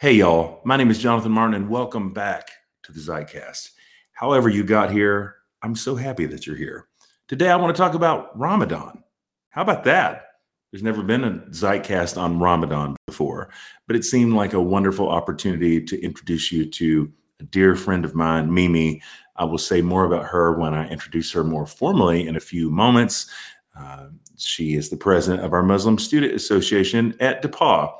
Hey, 0.00 0.14
y'all. 0.14 0.62
My 0.64 0.78
name 0.78 0.90
is 0.90 0.98
Jonathan 0.98 1.32
Martin, 1.32 1.52
and 1.52 1.68
welcome 1.68 2.14
back 2.14 2.48
to 2.84 2.90
the 2.90 3.00
Zeitcast. 3.00 3.72
However, 4.12 4.48
you 4.48 4.64
got 4.64 4.90
here, 4.90 5.36
I'm 5.60 5.76
so 5.76 5.94
happy 5.94 6.24
that 6.24 6.46
you're 6.46 6.56
here. 6.56 6.88
Today, 7.28 7.50
I 7.50 7.56
want 7.56 7.76
to 7.76 7.78
talk 7.78 7.92
about 7.92 8.30
Ramadan. 8.34 9.04
How 9.50 9.60
about 9.60 9.84
that? 9.84 10.22
There's 10.72 10.82
never 10.82 11.02
been 11.02 11.24
a 11.24 11.32
Zeitcast 11.50 12.16
on 12.16 12.38
Ramadan 12.38 12.96
before, 13.06 13.50
but 13.86 13.94
it 13.94 14.06
seemed 14.06 14.32
like 14.32 14.54
a 14.54 14.62
wonderful 14.62 15.10
opportunity 15.10 15.84
to 15.84 16.02
introduce 16.02 16.50
you 16.50 16.64
to 16.70 17.12
a 17.40 17.42
dear 17.42 17.76
friend 17.76 18.06
of 18.06 18.14
mine, 18.14 18.54
Mimi. 18.54 19.02
I 19.36 19.44
will 19.44 19.58
say 19.58 19.82
more 19.82 20.06
about 20.06 20.24
her 20.24 20.58
when 20.58 20.72
I 20.72 20.88
introduce 20.88 21.30
her 21.32 21.44
more 21.44 21.66
formally 21.66 22.26
in 22.26 22.36
a 22.36 22.40
few 22.40 22.70
moments. 22.70 23.30
Uh, 23.78 24.06
she 24.38 24.76
is 24.76 24.88
the 24.88 24.96
president 24.96 25.44
of 25.44 25.52
our 25.52 25.62
Muslim 25.62 25.98
Student 25.98 26.32
Association 26.32 27.14
at 27.20 27.42
DePauw. 27.42 27.92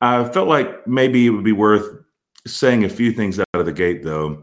I 0.00 0.24
felt 0.28 0.48
like 0.48 0.86
maybe 0.86 1.26
it 1.26 1.30
would 1.30 1.44
be 1.44 1.52
worth 1.52 1.98
saying 2.46 2.84
a 2.84 2.88
few 2.88 3.12
things 3.12 3.38
out 3.38 3.46
of 3.54 3.66
the 3.66 3.72
gate, 3.72 4.02
though, 4.02 4.42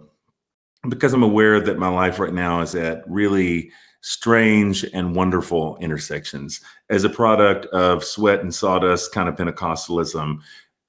because 0.89 1.13
I'm 1.13 1.23
aware 1.23 1.59
that 1.59 1.77
my 1.77 1.89
life 1.89 2.19
right 2.19 2.33
now 2.33 2.61
is 2.61 2.73
at 2.73 3.03
really 3.07 3.71
strange 4.01 4.83
and 4.93 5.15
wonderful 5.15 5.77
intersections. 5.79 6.61
As 6.89 7.03
a 7.03 7.09
product 7.09 7.67
of 7.67 8.03
sweat 8.03 8.39
and 8.39 8.53
sawdust 8.53 9.13
kind 9.13 9.29
of 9.29 9.35
Pentecostalism, 9.35 10.39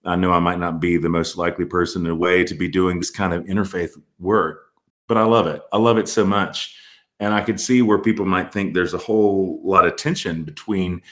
I 0.05 0.17
know 0.17 0.33
I 0.33 0.41
might 0.41 0.59
not 0.59 0.81
be 0.81 0.97
the 0.97 1.11
most 1.11 1.37
likely 1.37 1.67
person 1.67 2.07
in 2.07 2.13
a 2.13 2.17
way 2.17 2.43
to 2.45 2.55
be 2.55 2.69
doing 2.69 2.99
this 2.99 3.11
kind 3.11 3.35
of 3.35 3.45
interfaith 3.45 4.01
work, 4.19 4.73
but 5.07 5.19
I 5.19 5.25
love 5.25 5.47
it. 5.47 5.63
I 5.73 5.79
love 5.79 5.99
it 5.99 6.09
so 6.09 6.25
much. 6.25 6.77
And 7.21 7.35
I 7.35 7.43
could 7.43 7.61
see 7.61 7.83
where 7.83 7.99
people 7.99 8.25
might 8.25 8.53
think 8.53 8.75
there's 8.75 8.95
a 8.95 8.99
whole 8.99 9.61
lot 9.63 9.87
of 9.87 9.97
tension 9.97 10.43
between 10.43 11.03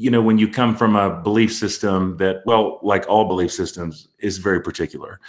you 0.00 0.10
know 0.10 0.22
when 0.22 0.38
you 0.38 0.48
come 0.48 0.74
from 0.74 0.96
a 0.96 1.20
belief 1.20 1.52
system 1.52 2.16
that 2.16 2.40
well 2.46 2.80
like 2.82 3.06
all 3.06 3.26
belief 3.28 3.52
systems 3.52 4.08
is 4.18 4.38
very 4.38 4.62
particular. 4.62 5.20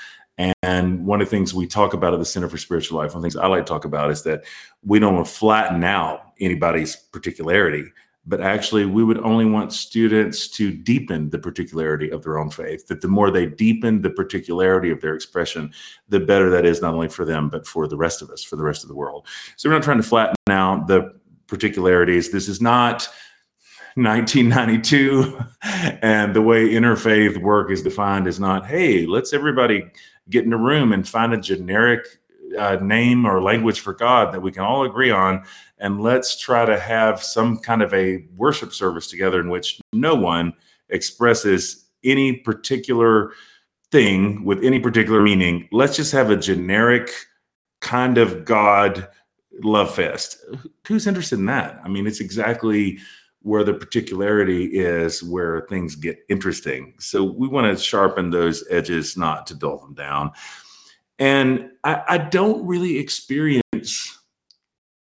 And 0.64 1.06
one 1.06 1.22
of 1.22 1.28
the 1.28 1.30
things 1.30 1.54
we 1.54 1.68
talk 1.68 1.94
about 1.94 2.14
at 2.14 2.20
the 2.20 2.26
center 2.26 2.48
for 2.48 2.58
spiritual 2.58 2.98
life 2.98 3.14
one 3.14 3.18
of 3.18 3.22
the 3.22 3.26
things 3.26 3.36
i 3.36 3.46
like 3.48 3.66
to 3.66 3.70
talk 3.70 3.86
about 3.86 4.10
is 4.10 4.24
that 4.24 4.44
we 4.84 4.98
don't 4.98 5.14
want 5.14 5.28
to 5.28 5.32
flatten 5.32 5.84
out 5.84 6.32
anybody's 6.40 6.96
particularity 6.96 7.84
but 8.26 8.42
actually 8.42 8.86
we 8.86 9.04
would 9.04 9.20
only 9.20 9.46
want 9.46 9.72
students 9.74 10.48
to 10.48 10.72
deepen 10.72 11.30
the 11.30 11.38
particularity 11.38 12.10
of 12.10 12.24
their 12.24 12.40
own 12.40 12.50
faith 12.50 12.88
that 12.88 13.02
the 13.02 13.08
more 13.08 13.30
they 13.30 13.46
deepen 13.46 14.02
the 14.02 14.10
particularity 14.10 14.90
of 14.90 15.00
their 15.02 15.14
expression 15.14 15.72
the 16.10 16.20
better 16.20 16.50
that 16.50 16.66
is 16.66 16.82
not 16.82 16.96
only 16.96 17.10
for 17.10 17.26
them 17.26 17.48
but 17.48 17.68
for 17.68 17.88
the 17.88 17.98
rest 17.98 18.22
of 18.22 18.30
us 18.32 18.44
for 18.44 18.56
the 18.56 18.64
rest 18.64 18.84
of 18.84 18.88
the 18.88 18.96
world. 18.96 19.28
So 19.58 19.70
we're 19.70 19.76
not 19.76 19.84
trying 19.84 20.02
to 20.02 20.04
flatten 20.04 20.36
out 20.50 20.88
the 20.88 21.14
particularities. 21.46 22.32
This 22.32 22.48
is 22.48 22.62
not 22.62 23.08
1992 23.96 25.40
and 26.02 26.34
the 26.34 26.42
way 26.42 26.70
interfaith 26.70 27.38
work 27.38 27.70
is 27.72 27.82
defined 27.82 28.28
is 28.28 28.40
not 28.40 28.66
hey 28.66 29.06
let's 29.06 29.34
everybody 29.34 29.84
get 30.30 30.46
in 30.46 30.54
a 30.54 30.58
room 30.58 30.94
and 30.94 31.08
find 31.08 31.34
a 31.34 31.38
generic 31.38 32.06
uh, 32.58 32.78
name 32.82 33.26
or 33.26 33.42
language 33.42 33.80
for 33.80 33.94
god 33.94 34.34
that 34.34 34.42
we 34.42 34.52
can 34.52 34.64
all 34.64 34.86
agree 34.86 35.12
on 35.12 35.44
and 35.80 36.02
let's 36.02 36.40
try 36.40 36.64
to 36.64 36.80
have 36.80 37.22
some 37.24 37.58
kind 37.58 37.82
of 37.82 37.94
a 37.94 38.26
worship 38.36 38.72
service 38.72 39.08
together 39.08 39.40
in 39.40 39.50
which 39.50 39.82
no 39.94 40.16
one 40.16 40.54
expresses 40.90 41.86
any 42.04 42.34
particular 42.34 43.32
thing 43.92 44.44
with 44.44 44.64
any 44.64 44.80
particular 44.80 45.22
meaning. 45.22 45.68
Let's 45.72 45.96
just 45.96 46.12
have 46.14 46.30
a 46.30 46.38
generic 46.38 47.12
kind 47.82 48.18
of 48.18 48.46
god 48.46 49.08
love 49.64 49.94
fest. 49.94 50.38
Who's 50.88 51.08
interested 51.08 51.40
in 51.40 51.46
that? 51.48 51.80
I 51.84 51.90
mean 51.90 52.08
it's 52.08 52.22
exactly 52.22 53.00
where 53.42 53.64
the 53.64 53.74
particularity 53.74 54.66
is 54.66 55.24
where 55.24 55.66
things 55.70 55.96
get 55.96 56.20
interesting. 56.30 56.94
So 57.00 57.24
we 57.24 57.48
want 57.48 57.76
to 57.76 57.84
sharpen 57.84 58.30
those 58.30 58.64
edges, 58.70 59.18
not 59.18 59.48
to 59.48 59.56
dull 59.56 59.80
them 59.80 59.96
down. 59.96 60.32
And 61.18 61.70
I, 61.84 62.04
I, 62.08 62.18
don't 62.18 62.66
really 62.66 62.98
experience 62.98 64.20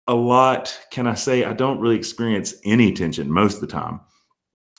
a 0.06 0.14
lot, 0.14 0.78
can 0.90 1.06
I 1.06 1.14
say, 1.14 1.44
I 1.44 1.52
don't 1.52 1.80
really 1.80 1.96
experience 1.96 2.54
any 2.64 2.92
tension 2.92 3.30
most 3.30 3.56
of 3.56 3.60
the 3.60 3.66
time 3.66 4.00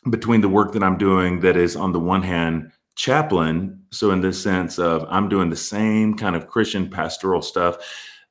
between 0.10 0.42
the 0.42 0.50
work 0.50 0.72
that 0.74 0.84
I'm 0.84 0.98
doing 0.98 1.40
that 1.42 1.58
is, 1.58 1.76
on 1.76 1.92
the 1.92 2.00
one 2.00 2.24
hand, 2.24 2.72
chaplain. 2.96 3.84
So, 3.92 4.12
in 4.12 4.22
the 4.22 4.34
sense 4.34 4.80
of 4.80 5.06
I'm 5.10 5.30
doing 5.30 5.50
the 5.50 5.56
same 5.56 6.16
kind 6.16 6.36
of 6.36 6.48
Christian 6.48 6.90
pastoral 6.90 7.42
stuff 7.42 7.78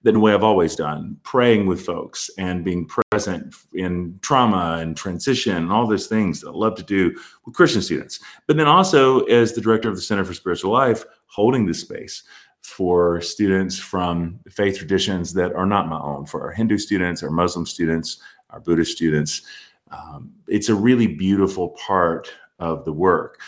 than 0.03 0.15
the 0.15 0.21
way 0.21 0.33
I've 0.33 0.45
always 0.45 0.77
done, 0.77 1.17
praying 1.25 1.67
with 1.67 1.85
folks 1.85 2.31
and 2.39 2.65
being 2.65 2.89
present 3.11 3.55
in 3.75 4.19
trauma 4.23 4.79
and 4.81 4.97
transition 4.97 5.57
and 5.57 5.73
all 5.73 5.87
those 5.87 6.07
things 6.07 6.41
that 6.41 6.51
I 6.51 6.53
love 6.53 6.77
to 6.77 6.83
do 6.85 7.13
with 7.45 7.57
Christian 7.57 7.83
students. 7.83 8.21
But 8.47 8.57
then 8.57 8.69
also 8.69 9.21
as 9.23 9.53
the 9.53 9.61
director 9.61 9.89
of 9.89 9.97
the 9.97 10.03
Center 10.03 10.25
for 10.25 10.35
Spiritual 10.35 10.73
Life, 10.73 11.05
holding 11.27 11.67
the 11.67 11.75
space 11.75 12.23
for 12.63 13.21
students 13.21 13.79
from 13.79 14.39
faith 14.51 14.79
traditions 14.79 15.33
that 15.33 15.55
are 15.55 15.67
not 15.67 15.89
my 15.89 15.99
own, 15.99 16.27
for 16.27 16.43
our 16.43 16.53
Hindu 16.53 16.79
students, 16.79 17.23
our 17.23 17.31
Muslim 17.31 17.67
students, 17.67 18.19
our 18.51 18.61
Buddhist 18.61 18.93
students. 18.93 19.43
Um, 19.91 20.33
it's 20.49 20.69
a 20.69 20.75
really 20.75 21.07
beautiful 21.07 21.71
part 21.71 22.31
of 22.59 22.85
the 22.85 22.93
work. 22.93 23.41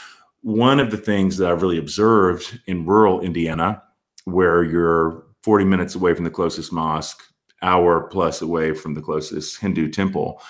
One 0.43 0.81
of 0.81 0.91
the 0.91 0.97
things 0.97 1.37
that 1.37 1.51
I've 1.51 1.63
really 1.63 1.79
observed 1.79 2.61
in 2.67 2.87
rural 2.87 3.21
Indiana, 3.21 3.83
where 4.25 4.63
you're 4.63 5.25
40 5.43 5.65
minutes 5.65 5.95
away 5.95 6.15
from 6.15 6.25
the 6.25 6.31
closest 6.31 6.73
mosque, 6.73 7.23
hour 7.63 8.09
plus 8.09 8.43
away 8.43 8.73
from 8.73 8.95
the 8.95 9.03
closest 9.03 9.61
Hindu 9.61 9.91
temple, 9.91 10.41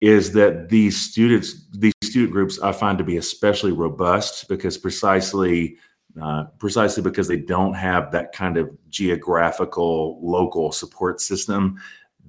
is 0.00 0.32
that 0.32 0.68
these 0.68 1.00
students, 1.00 1.66
these 1.72 1.94
student 2.02 2.32
groups, 2.32 2.58
I 2.60 2.72
find 2.72 2.98
to 2.98 3.04
be 3.04 3.16
especially 3.16 3.72
robust 3.72 4.48
because 4.48 4.76
precisely, 4.76 5.76
uh, 6.20 6.44
precisely 6.58 7.02
because 7.02 7.28
they 7.28 7.38
don't 7.38 7.74
have 7.74 8.12
that 8.12 8.32
kind 8.32 8.56
of 8.56 8.70
geographical 8.90 10.20
local 10.22 10.72
support 10.72 11.20
system 11.20 11.80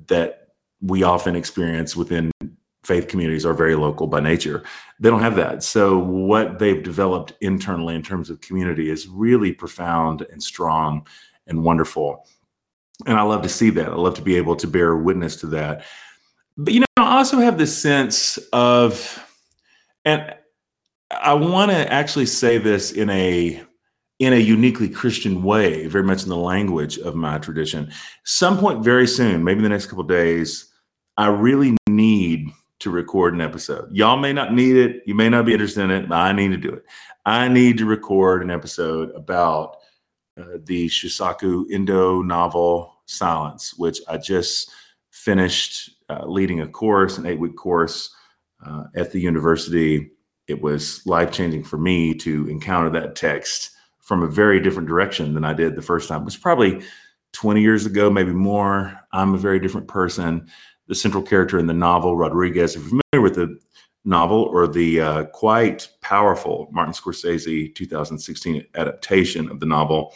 that 0.07 0.49
we 0.81 1.03
often 1.03 1.35
experience 1.35 1.95
within 1.95 2.31
faith 2.85 3.07
communities 3.07 3.45
are 3.45 3.53
very 3.53 3.75
local 3.75 4.07
by 4.07 4.19
nature. 4.19 4.63
They 4.99 5.09
don't 5.09 5.21
have 5.21 5.35
that. 5.35 5.63
So 5.63 5.97
what 5.97 6.59
they've 6.59 6.83
developed 6.83 7.33
internally 7.41 7.95
in 7.95 8.03
terms 8.03 8.29
of 8.29 8.41
community 8.41 8.89
is 8.89 9.07
really 9.07 9.51
profound 9.51 10.25
and 10.31 10.41
strong 10.41 11.07
and 11.47 11.63
wonderful. 11.63 12.25
And 13.05 13.17
I 13.17 13.23
love 13.23 13.41
to 13.43 13.49
see 13.49 13.69
that. 13.71 13.89
I 13.89 13.95
love 13.95 14.15
to 14.15 14.21
be 14.21 14.35
able 14.35 14.55
to 14.57 14.67
bear 14.67 14.95
witness 14.95 15.35
to 15.37 15.47
that. 15.47 15.83
But 16.57 16.73
you 16.73 16.79
know, 16.79 16.85
I 16.97 17.17
also 17.17 17.39
have 17.39 17.57
this 17.57 17.77
sense 17.77 18.37
of, 18.53 19.21
and 20.05 20.33
I 21.11 21.33
want 21.33 21.71
to 21.71 21.91
actually 21.91 22.25
say 22.25 22.57
this 22.57 22.91
in 22.91 23.09
a 23.09 23.61
in 24.19 24.31
a 24.31 24.37
uniquely 24.37 24.87
Christian 24.87 25.43
way, 25.43 25.87
very 25.87 26.03
much 26.03 26.23
in 26.23 26.29
the 26.29 26.37
language 26.37 26.97
of 26.99 27.15
my 27.15 27.37
tradition. 27.37 27.91
Some 28.23 28.57
point 28.57 28.83
very 28.83 29.07
soon, 29.07 29.43
maybe 29.43 29.61
the 29.61 29.69
next 29.69 29.87
couple 29.87 30.05
days, 30.05 30.71
I 31.17 31.27
really 31.27 31.75
need 31.89 32.49
to 32.79 32.89
record 32.89 33.33
an 33.33 33.41
episode. 33.41 33.93
Y'all 33.93 34.17
may 34.17 34.31
not 34.31 34.53
need 34.53 34.77
it, 34.77 35.03
you 35.05 35.15
may 35.15 35.27
not 35.27 35.45
be 35.45 35.53
interested 35.53 35.83
in 35.83 35.91
it, 35.91 36.07
but 36.07 36.15
I 36.15 36.31
need 36.31 36.49
to 36.49 36.57
do 36.57 36.69
it. 36.69 36.83
I 37.25 37.47
need 37.47 37.77
to 37.79 37.85
record 37.85 38.41
an 38.41 38.51
episode 38.51 39.11
about 39.15 39.77
uh, 40.37 40.57
the 40.63 40.87
Shusaku 40.87 41.65
Endo 41.71 42.21
novel 42.21 42.93
Silence, 43.05 43.73
which 43.77 43.99
I 44.07 44.17
just 44.17 44.71
finished 45.11 45.91
uh, 46.09 46.25
leading 46.25 46.61
a 46.61 46.67
course, 46.67 47.17
an 47.17 47.25
eight 47.25 47.39
week 47.39 47.55
course 47.55 48.13
uh, 48.65 48.83
at 48.95 49.11
the 49.11 49.19
university. 49.19 50.11
It 50.47 50.61
was 50.61 51.05
life 51.05 51.31
changing 51.31 51.63
for 51.63 51.77
me 51.77 52.13
to 52.15 52.47
encounter 52.49 52.89
that 52.91 53.15
text 53.15 53.71
from 54.01 54.21
a 54.21 54.27
very 54.27 54.59
different 54.59 54.87
direction 54.87 55.33
than 55.33 55.45
I 55.45 55.53
did 55.53 55.75
the 55.75 55.81
first 55.81 56.09
time. 56.09 56.21
It 56.21 56.25
was 56.25 56.37
probably 56.37 56.83
20 57.33 57.61
years 57.61 57.85
ago, 57.85 58.09
maybe 58.09 58.31
more. 58.31 58.99
I'm 59.11 59.33
a 59.33 59.37
very 59.37 59.59
different 59.59 59.87
person. 59.87 60.47
The 60.87 60.95
central 60.95 61.23
character 61.23 61.57
in 61.57 61.67
the 61.67 61.73
novel, 61.73 62.15
Rodriguez, 62.15 62.75
if 62.75 62.81
you're 62.83 63.01
familiar 63.11 63.23
with 63.23 63.35
the 63.35 63.59
novel 64.05 64.43
or 64.43 64.67
the 64.67 65.01
uh, 65.01 65.23
quite 65.25 65.89
powerful 66.01 66.69
Martin 66.71 66.93
Scorsese 66.93 67.73
2016 67.73 68.65
adaptation 68.75 69.49
of 69.49 69.59
the 69.59 69.65
novel. 69.65 70.13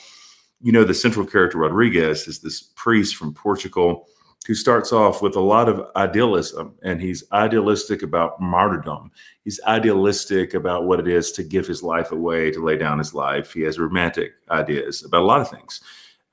You 0.61 0.71
know, 0.71 0.83
the 0.83 0.93
central 0.93 1.25
character 1.25 1.57
Rodriguez 1.57 2.27
is 2.27 2.39
this 2.39 2.61
priest 2.61 3.15
from 3.15 3.33
Portugal 3.33 4.07
who 4.47 4.55
starts 4.55 4.93
off 4.93 5.21
with 5.21 5.35
a 5.35 5.41
lot 5.41 5.67
of 5.67 5.87
idealism 5.95 6.75
and 6.81 7.01
he's 7.01 7.23
idealistic 7.31 8.01
about 8.03 8.39
martyrdom. 8.41 9.11
He's 9.43 9.59
idealistic 9.67 10.53
about 10.53 10.85
what 10.85 10.99
it 10.99 11.07
is 11.07 11.31
to 11.33 11.43
give 11.43 11.67
his 11.67 11.83
life 11.83 12.11
away, 12.11 12.51
to 12.51 12.63
lay 12.63 12.77
down 12.77 12.99
his 12.99 13.13
life. 13.13 13.53
He 13.53 13.61
has 13.61 13.79
romantic 13.79 14.33
ideas 14.49 15.03
about 15.03 15.21
a 15.21 15.25
lot 15.25 15.41
of 15.41 15.49
things. 15.49 15.81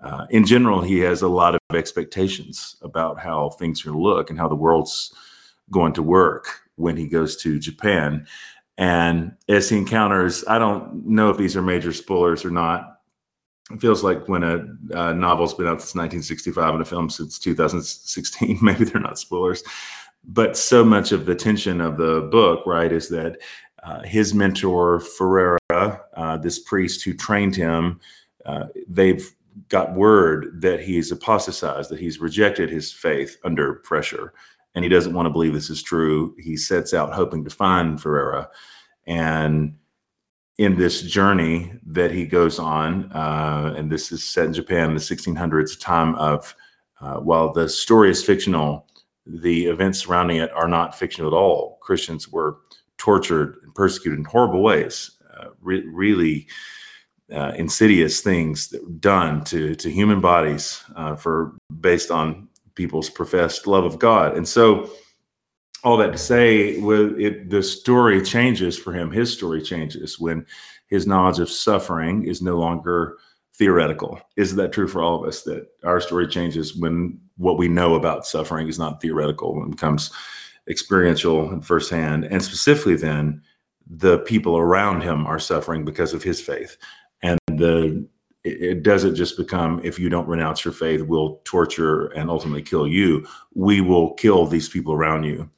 Uh, 0.00 0.26
in 0.31 0.44
general, 0.44 0.82
he 0.82 0.99
has 0.99 1.23
a 1.23 1.29
lot 1.29 1.55
of 1.55 1.61
expectations 1.75 2.76
about 2.82 3.19
how 3.19 3.50
things 3.50 3.85
are 3.87 3.93
look 3.93 4.31
and 4.31 4.38
how 4.38 4.49
the 4.49 4.55
world's 4.55 5.12
going 5.70 5.93
to 5.94 6.02
work 6.02 6.65
when 6.76 6.96
he 6.96 7.08
goes 7.08 7.37
to 7.38 7.58
Japan. 7.58 8.26
And 8.78 9.32
as 9.49 9.69
he 9.69 9.78
encounters, 9.78 10.44
I 10.46 10.58
don't 10.58 11.06
know 11.06 11.31
if 11.31 11.38
these 11.38 11.56
are 11.56 11.62
major 11.62 11.93
spoilers 11.93 12.44
or 12.44 12.50
not. 12.50 13.00
It 13.70 13.81
feels 13.81 14.05
like 14.05 14.28
when 14.28 14.44
a, 14.44 14.64
a 14.90 15.14
novel's 15.14 15.55
been 15.55 15.67
out 15.67 15.81
since 15.81 15.94
1965 15.94 16.75
and 16.75 16.82
a 16.82 16.84
film 16.84 17.11
since 17.11 17.38
2016, 17.38 18.58
maybe 18.62 18.84
they're 18.84 19.00
not 19.00 19.19
spoilers. 19.19 19.64
But 20.25 20.56
so 20.56 20.84
much 20.84 21.12
of 21.12 21.26
the 21.26 21.34
tension 21.34 21.81
of 21.81 21.96
the 21.96 22.28
book, 22.31 22.67
right, 22.67 22.93
is 22.93 23.08
that 23.11 23.38
uh, 23.82 24.02
his 24.02 24.34
mentor 24.34 25.00
Ferreira, 25.00 25.58
uh, 25.70 26.37
this 26.38 26.58
priest 26.58 27.05
who 27.05 27.14
trained 27.14 27.55
him, 27.55 28.00
uh, 28.44 28.67
they've 28.88 29.32
got 29.69 29.94
word 29.94 30.61
that 30.61 30.81
he's 30.81 31.11
apostatized, 31.11 31.90
that 31.90 32.00
he's 32.00 32.20
rejected 32.20 32.70
his 32.70 32.93
faith 32.93 33.37
under 33.44 33.75
pressure, 33.75 34.32
and 34.76 34.84
he 34.84 34.88
doesn't 34.88 35.14
want 35.14 35.26
to 35.26 35.31
believe 35.31 35.55
this 35.55 35.70
is 35.70 35.82
true. 35.82 36.37
He 36.38 36.56
sets 36.56 36.94
out 36.94 37.12
hoping 37.12 37.43
to 37.44 37.50
find 37.50 38.00
Ferreira, 38.00 38.49
and 39.06 39.76
in 40.58 40.76
this 40.76 41.02
journey 41.02 41.73
that 41.87 42.11
he 42.11 42.26
goes 42.26 42.58
on, 42.58 43.11
uh, 43.12 43.75
and 43.76 43.90
this 43.90 44.12
is 44.12 44.23
set 44.23 44.46
in 44.46 44.52
Japan 44.52 44.90
in 44.90 44.94
the 44.94 45.00
1600s, 45.00 45.78
time 45.81 46.14
of 46.14 46.55
uh, 47.00 47.17
while 47.17 47.52
the 47.52 47.69
story 47.69 48.11
is 48.11 48.25
fictional, 48.25 48.87
the 49.26 49.67
events 49.67 49.99
surrounding 49.99 50.38
it 50.38 50.50
are 50.52 50.69
not 50.69 50.96
fictional 50.96 51.31
at 51.31 51.37
all. 51.37 51.78
Christians 51.82 52.28
were 52.28 52.58
tortured 52.96 53.58
and 53.64 53.75
persecuted 53.75 54.19
in 54.19 54.25
horrible 54.25 54.62
ways, 54.62 55.11
uh, 55.37 55.49
re- 55.61 55.87
really 55.87 56.46
uh, 57.32 57.52
insidious 57.56 58.20
things 58.20 58.69
done 59.00 59.43
to 59.44 59.75
to 59.75 59.90
human 59.90 60.20
bodies 60.20 60.84
uh, 60.94 61.17
for 61.17 61.56
based 61.81 62.11
on 62.11 62.49
people's 62.76 63.11
professed 63.11 63.67
love 63.67 63.84
of 63.84 63.99
God, 63.99 64.37
and 64.37 64.46
so 64.46 64.88
all 65.84 65.96
that 65.99 66.12
to 66.12 66.19
say, 66.19 66.78
with 66.81 67.19
it, 67.20 67.49
the 67.50 67.62
story 67.62 68.20
changes 68.23 68.76
for 68.76 68.93
him. 68.93 69.11
His 69.11 69.32
story 69.32 69.62
changes 69.62 70.19
when 70.19 70.44
his 70.88 71.06
knowledge 71.06 71.38
of 71.38 71.50
suffering 71.50 72.25
is 72.25 72.43
no 72.43 72.56
longer 72.56 73.19
theoretical. 73.55 74.20
Is 74.37 74.56
that 74.56 74.73
true 74.73 74.88
for 74.88 75.02
all 75.02 75.23
of 75.23 75.28
us? 75.28 75.43
That 75.43 75.69
our 75.84 76.00
story 76.00 76.26
changes 76.26 76.76
when 76.76 77.20
what 77.37 77.58
we 77.58 77.69
know 77.69 77.94
about 77.94 78.26
suffering 78.26 78.67
is 78.69 78.78
not 78.78 79.00
theoretical, 79.00 79.55
when 79.55 79.69
it 79.69 79.73
becomes 79.73 80.11
experiential 80.69 81.49
and 81.50 81.64
firsthand, 81.64 82.25
and 82.25 82.43
specifically 82.43 82.96
then 82.96 83.40
the 83.88 84.19
people 84.20 84.56
around 84.56 85.02
him 85.02 85.25
are 85.26 85.38
suffering 85.38 85.84
because 85.84 86.12
of 86.12 86.23
his 86.23 86.40
faith, 86.40 86.76
and 87.23 87.38
the 87.46 88.05
it 88.46 88.82
doesn't 88.82 89.14
just 89.14 89.37
become 89.37 89.81
if 89.82 89.98
you 89.98 90.08
don't 90.08 90.28
renounce 90.28 90.64
your 90.64 90.75
faith, 90.75 91.02
we'll 91.02 91.40
torture 91.44 92.06
and 92.08 92.31
ultimately 92.31 92.62
kill 92.62 92.87
you. 92.87 93.26
We 93.54 93.81
will 93.81 94.14
kill 94.14 94.46
these 94.46 94.69
people 94.69 94.93
around 94.93 95.25
you 95.25 95.50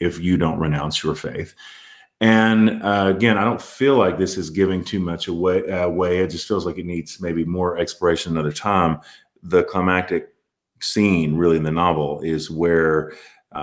if 0.00 0.18
you 0.18 0.36
don't 0.36 0.58
renounce 0.58 1.02
your 1.02 1.14
faith. 1.14 1.54
And 2.20 2.82
uh, 2.82 3.12
again, 3.14 3.38
I 3.38 3.44
don't 3.44 3.60
feel 3.60 3.96
like 3.96 4.18
this 4.18 4.36
is 4.36 4.50
giving 4.50 4.84
too 4.84 5.00
much 5.00 5.28
away. 5.28 5.70
Uh. 5.70 5.90
It 5.90 6.28
just 6.28 6.48
feels 6.48 6.66
like 6.66 6.78
it 6.78 6.86
needs 6.86 7.20
maybe 7.20 7.44
more 7.44 7.78
exploration 7.78 8.32
another 8.32 8.52
time. 8.52 9.00
The 9.42 9.64
climactic 9.64 10.28
scene, 10.80 11.36
really, 11.36 11.56
in 11.56 11.64
the 11.64 11.70
novel, 11.70 12.20
is 12.22 12.50
where 12.50 13.12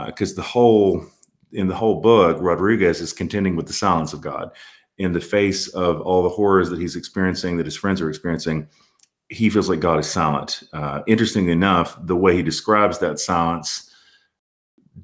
because 0.05 0.33
uh, 0.33 0.35
the 0.35 0.41
whole 0.41 1.05
in 1.51 1.67
the 1.67 1.75
whole 1.75 2.01
book, 2.01 2.37
Rodriguez 2.39 3.01
is 3.01 3.13
contending 3.13 3.55
with 3.55 3.67
the 3.67 3.73
silence 3.73 4.13
of 4.13 4.21
God 4.21 4.51
in 5.01 5.13
the 5.13 5.21
face 5.21 5.67
of 5.69 6.01
all 6.01 6.23
the 6.23 6.29
horrors 6.29 6.69
that 6.69 6.79
he's 6.79 6.95
experiencing, 6.95 7.57
that 7.57 7.65
his 7.65 7.75
friends 7.75 8.01
are 8.01 8.09
experiencing. 8.09 8.67
He 9.29 9.49
feels 9.49 9.69
like 9.69 9.79
God 9.79 9.99
is 9.99 10.09
silent. 10.09 10.63
Uh, 10.73 11.01
interestingly 11.07 11.51
enough, 11.51 11.97
the 12.05 12.15
way 12.15 12.35
he 12.35 12.43
describes 12.43 12.99
that 12.99 13.19
silence 13.19 13.91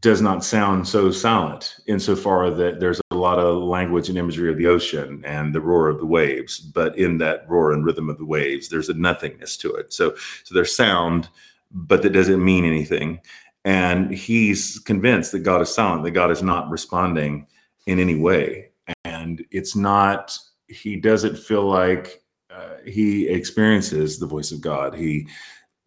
does 0.01 0.21
not 0.21 0.43
sound 0.43 0.87
so 0.87 1.11
silent 1.11 1.75
insofar 1.87 2.51
that 2.51 2.79
there's 2.79 3.01
a 3.09 3.15
lot 3.15 3.39
of 3.39 3.63
language 3.63 4.09
and 4.09 4.17
imagery 4.17 4.51
of 4.51 4.57
the 4.57 4.67
ocean 4.67 5.23
and 5.25 5.55
the 5.55 5.61
roar 5.61 5.87
of 5.87 5.97
the 5.99 6.05
waves 6.05 6.59
but 6.59 6.97
in 6.97 7.17
that 7.17 7.49
roar 7.49 7.71
and 7.71 7.85
rhythm 7.85 8.09
of 8.09 8.17
the 8.17 8.25
waves 8.25 8.67
there's 8.67 8.89
a 8.89 8.93
nothingness 8.93 9.55
to 9.55 9.73
it 9.73 9.93
so 9.93 10.13
so 10.43 10.53
there's 10.53 10.75
sound 10.75 11.29
but 11.71 12.01
that 12.01 12.11
doesn't 12.11 12.43
mean 12.43 12.65
anything 12.65 13.19
and 13.63 14.11
he's 14.11 14.77
convinced 14.79 15.31
that 15.31 15.39
god 15.39 15.61
is 15.61 15.73
silent 15.73 16.03
that 16.03 16.11
god 16.11 16.31
is 16.31 16.43
not 16.43 16.69
responding 16.69 17.47
in 17.85 17.97
any 17.97 18.15
way 18.15 18.69
and 19.17 19.45
it's 19.51 19.75
not 19.75 20.37
he 20.67 20.95
doesn't 20.95 21.37
feel 21.37 21.63
like 21.63 22.21
uh, 22.49 22.75
he 22.85 23.27
experiences 23.27 24.17
the 24.17 24.27
voice 24.27 24.51
of 24.51 24.61
god 24.61 24.95
he 24.95 25.27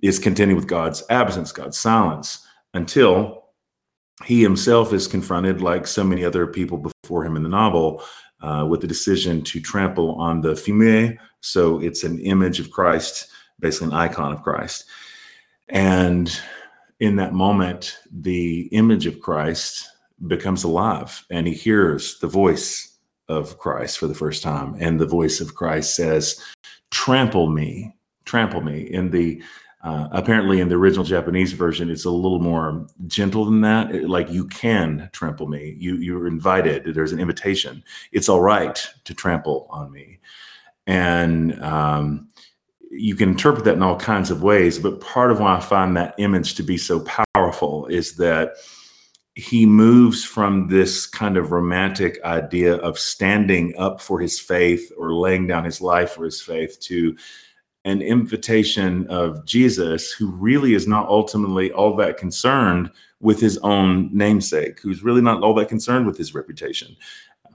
is 0.03 0.19
contending 0.19 0.56
with 0.56 0.67
god's 0.67 1.03
absence 1.11 1.53
god's 1.53 1.79
silence 1.79 2.47
until 2.75 3.41
he 4.25 4.43
himself 4.43 4.93
is 4.93 5.06
confronted, 5.06 5.62
like 5.62 5.87
so 5.87 6.05
many 6.05 6.25
other 6.25 6.47
people 6.47 6.79
before 7.03 7.25
him 7.25 7.37
in 7.37 7.43
the 7.43 7.49
novel, 7.49 8.03
uh, 8.43 8.67
with 8.69 8.81
the 8.81 8.87
decision 8.87 9.43
to 9.43 9.61
trample 9.61 10.15
on 10.17 10.41
the 10.41 10.53
fumie. 10.53 11.17
So 11.41 11.81
it's 11.81 12.05
an 12.05 12.19
image 12.21 12.61
of 12.61 12.71
Christ, 12.71 13.29
basically 13.59 13.88
an 13.88 13.94
icon 13.94 14.33
of 14.33 14.43
Christ. 14.43 14.85
And 15.69 16.38
in 17.00 17.17
that 17.17 17.33
moment, 17.33 17.99
the 18.12 18.62
image 18.73 19.06
of 19.06 19.21
Christ 19.21 19.88
becomes 20.26 20.65
alive 20.65 21.25
and 21.31 21.47
he 21.47 21.55
hears 21.55 22.19
the 22.19 22.26
voice 22.26 22.90
of 23.31 23.59
Christ 23.59 23.99
for 23.99 24.06
the 24.06 24.15
first 24.15 24.43
time. 24.43 24.77
And 24.81 25.00
the 25.00 25.06
voice 25.06 25.41
of 25.41 25.55
Christ 25.55 25.94
says, 25.94 26.43
Trample 26.91 27.49
me, 27.49 27.94
trample 28.25 28.61
me. 28.61 28.82
In 28.82 29.11
the 29.11 29.43
uh, 29.82 30.09
apparently, 30.12 30.61
in 30.61 30.69
the 30.69 30.75
original 30.75 31.06
Japanese 31.06 31.53
version, 31.53 31.88
it's 31.88 32.05
a 32.05 32.11
little 32.11 32.41
more 32.41 32.87
gentle 33.06 33.47
than 33.47 33.62
that. 33.62 33.94
It, 33.94 34.11
like 34.11 34.31
you 34.31 34.47
can 34.47 35.09
trample 35.12 35.47
me. 35.47 35.75
You 35.79 35.97
you're 35.97 36.27
invited. 36.27 36.94
There's 36.94 37.12
an 37.12 37.21
invitation. 37.21 37.82
It's 38.12 38.29
all 38.29 38.43
right 38.43 38.87
to 39.05 39.15
trample 39.15 39.69
on 39.71 39.91
me, 39.91 40.19
and 40.87 41.59
um, 41.62 42.29
you 42.91 43.17
can 43.17 43.31
interpret 43.31 43.65
that 43.65 43.76
in 43.76 43.83
all 43.83 43.97
kinds 43.97 44.31
of 44.31 44.43
ways. 44.43 44.79
But 44.79 45.00
part 45.00 45.31
of 45.31 45.41
why 45.41 45.56
I 45.56 45.61
find 45.61 45.97
that 45.97 46.15
image 46.19 46.56
to 46.56 46.62
be 46.62 46.76
so 46.76 47.06
powerful 47.35 47.87
is 47.87 48.17
that 48.17 48.56
he 49.37 49.65
moves 49.65 50.25
from 50.25 50.69
this 50.69 51.06
kind 51.06 51.37
of 51.37 51.53
romantic 51.53 52.23
idea 52.25 52.77
of 52.77 52.99
standing 52.99 53.75
up 53.79 54.00
for 54.00 54.21
his 54.21 54.41
faith 54.41 54.91
or 54.99 55.15
laying 55.15 55.47
down 55.47 55.65
his 55.65 55.81
life 55.81 56.12
for 56.12 56.25
his 56.25 56.41
faith 56.41 56.79
to 56.81 57.17
an 57.85 58.03
invitation 58.03 59.06
of 59.06 59.44
Jesus, 59.47 60.12
who 60.12 60.31
really 60.31 60.75
is 60.75 60.87
not 60.87 61.09
ultimately 61.09 61.73
all 61.73 61.97
that 61.97 62.19
concerned 62.19 62.91
with 63.21 63.41
his 63.41 63.56
own 63.59 64.11
namesake, 64.12 64.81
who's 64.81 65.03
really 65.03 65.23
not 65.23 65.43
all 65.43 65.55
that 65.55 65.69
concerned 65.69 66.06
with 66.06 66.19
his 66.19 66.35
reputation. 66.35 66.97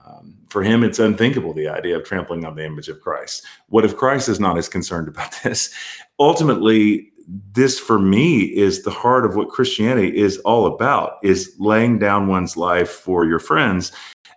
Um, 0.04 0.36
for 0.48 0.62
him, 0.62 0.82
it's 0.82 0.98
unthinkable 0.98 1.52
the 1.52 1.68
idea 1.68 1.96
of 1.96 2.04
trampling 2.04 2.44
on 2.44 2.54
the 2.54 2.64
image 2.64 2.88
of 2.88 3.00
Christ. 3.00 3.44
What 3.68 3.84
if 3.84 3.96
Christ 3.96 4.28
is 4.28 4.40
not 4.40 4.56
as 4.56 4.68
concerned 4.68 5.08
about 5.08 5.34
this? 5.44 5.72
Ultimately, 6.18 7.12
this 7.52 7.78
for 7.78 7.98
me 7.98 8.42
is 8.42 8.82
the 8.82 8.90
heart 8.90 9.24
of 9.24 9.34
what 9.34 9.48
Christianity 9.48 10.16
is 10.16 10.38
all 10.38 10.66
about: 10.66 11.18
is 11.22 11.54
laying 11.58 11.98
down 11.98 12.28
one's 12.28 12.56
life 12.56 12.90
for 12.90 13.24
your 13.24 13.38
friends, 13.40 13.92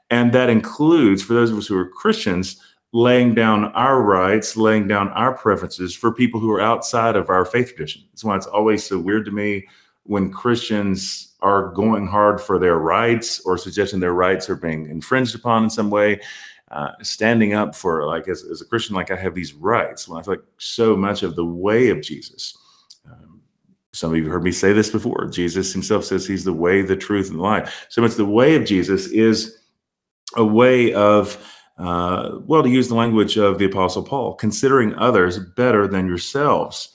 and 0.09 0.33
that 0.33 0.49
includes 0.49 1.21
for 1.21 1.33
those 1.33 1.51
of 1.51 1.57
us 1.57 1.67
who 1.67 1.77
are 1.77 1.87
Christians 1.87 2.61
laying 2.91 3.35
down 3.35 3.65
our 3.73 4.01
rights, 4.01 4.57
laying 4.57 4.87
down 4.87 5.09
our 5.09 5.33
preferences 5.37 5.95
for 5.95 6.11
people 6.11 6.39
who 6.39 6.51
are 6.51 6.61
outside 6.61 7.15
of 7.15 7.29
our 7.29 7.45
faith 7.45 7.75
tradition. 7.75 8.01
That's 8.11 8.23
why 8.23 8.35
it's 8.35 8.47
always 8.47 8.83
so 8.83 8.97
weird 8.97 9.25
to 9.25 9.31
me 9.31 9.67
when 10.03 10.31
Christians 10.31 11.35
are 11.41 11.69
going 11.73 12.07
hard 12.07 12.41
for 12.41 12.57
their 12.57 12.79
rights 12.79 13.41
or 13.41 13.59
suggesting 13.59 13.99
their 13.99 14.13
rights 14.15 14.49
are 14.49 14.55
being 14.55 14.89
infringed 14.89 15.35
upon 15.35 15.65
in 15.65 15.69
some 15.69 15.91
way. 15.91 16.19
Uh, 16.71 16.91
standing 17.01 17.53
up 17.53 17.73
for 17.73 18.05
like 18.05 18.27
as, 18.27 18.43
as 18.43 18.61
a 18.61 18.65
Christian, 18.65 18.95
like 18.95 19.09
I 19.09 19.15
have 19.15 19.33
these 19.33 19.53
rights. 19.53 20.07
When 20.07 20.19
I 20.19 20.23
feel 20.23 20.35
like 20.35 20.43
so 20.57 20.95
much 20.95 21.23
of 21.23 21.35
the 21.35 21.45
way 21.45 21.89
of 21.89 22.01
Jesus. 22.01 22.55
Some 23.93 24.11
of 24.11 24.17
you 24.17 24.23
have 24.23 24.33
heard 24.33 24.43
me 24.43 24.51
say 24.51 24.73
this 24.73 24.89
before. 24.89 25.27
Jesus 25.27 25.73
himself 25.73 26.05
says 26.05 26.27
he's 26.27 26.43
the 26.43 26.53
way, 26.53 26.81
the 26.81 26.95
truth, 26.95 27.29
and 27.29 27.39
the 27.39 27.43
life. 27.43 27.87
So 27.89 28.01
much 28.01 28.15
the 28.15 28.25
way 28.25 28.55
of 28.55 28.65
Jesus 28.65 29.07
is 29.07 29.57
a 30.35 30.45
way 30.45 30.93
of 30.93 31.43
uh, 31.79 32.39
well, 32.45 32.61
to 32.61 32.69
use 32.69 32.89
the 32.89 32.95
language 32.95 33.37
of 33.37 33.57
the 33.57 33.65
Apostle 33.65 34.03
Paul, 34.03 34.35
considering 34.35 34.93
others 34.95 35.39
better 35.39 35.87
than 35.87 36.07
yourselves. 36.07 36.93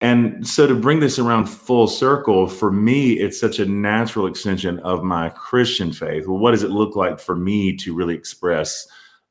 And 0.00 0.44
so 0.44 0.66
to 0.66 0.74
bring 0.74 0.98
this 0.98 1.20
around 1.20 1.46
full 1.46 1.86
circle, 1.86 2.48
for 2.48 2.72
me, 2.72 3.12
it's 3.12 3.38
such 3.38 3.60
a 3.60 3.66
natural 3.66 4.26
extension 4.26 4.80
of 4.80 5.04
my 5.04 5.28
Christian 5.28 5.92
faith. 5.92 6.26
Well, 6.26 6.38
what 6.38 6.50
does 6.50 6.64
it 6.64 6.70
look 6.70 6.96
like 6.96 7.20
for 7.20 7.36
me 7.36 7.76
to 7.76 7.94
really 7.94 8.16
express 8.16 8.88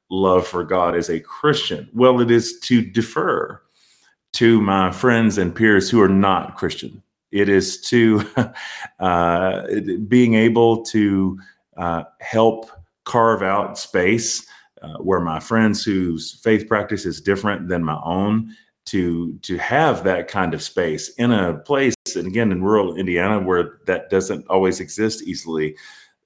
love 0.10 0.48
for 0.48 0.64
God 0.64 0.96
as 0.96 1.10
a 1.10 1.20
Christian? 1.20 1.90
Well, 1.94 2.22
it 2.22 2.32
is 2.32 2.58
to 2.62 2.82
defer 2.82 3.62
to 4.34 4.62
my 4.62 4.92
friends 4.92 5.38
and 5.38 5.54
peers 5.54 5.90
who 5.90 6.02
are 6.02 6.10
not 6.10 6.56
Christian. 6.56 7.02
It 7.32 7.50
is 7.50 7.80
to 7.82 8.24
uh, 9.00 9.64
being 10.08 10.36
able 10.36 10.84
to 10.86 11.40
uh, 11.78 12.04
help 12.20 12.70
carve 13.04 13.42
out 13.42 13.78
space 13.78 14.46
uh, 14.82 14.98
where 14.98 15.20
my 15.20 15.40
friends 15.40 15.84
whose 15.84 16.40
faith 16.44 16.68
practice 16.68 17.06
is 17.06 17.22
different 17.22 17.68
than 17.68 17.84
my 17.84 18.00
own 18.04 18.56
to 18.86 19.38
to 19.44 19.58
have 19.58 20.04
that 20.04 20.28
kind 20.28 20.54
of 20.54 20.62
space 20.62 21.10
in 21.16 21.32
a 21.32 21.54
place 21.60 21.94
and 22.16 22.26
again 22.26 22.52
in 22.52 22.64
rural 22.64 22.96
indiana 22.96 23.40
where 23.40 23.80
that 23.86 24.10
doesn't 24.10 24.46
always 24.48 24.80
exist 24.80 25.22
easily 25.24 25.76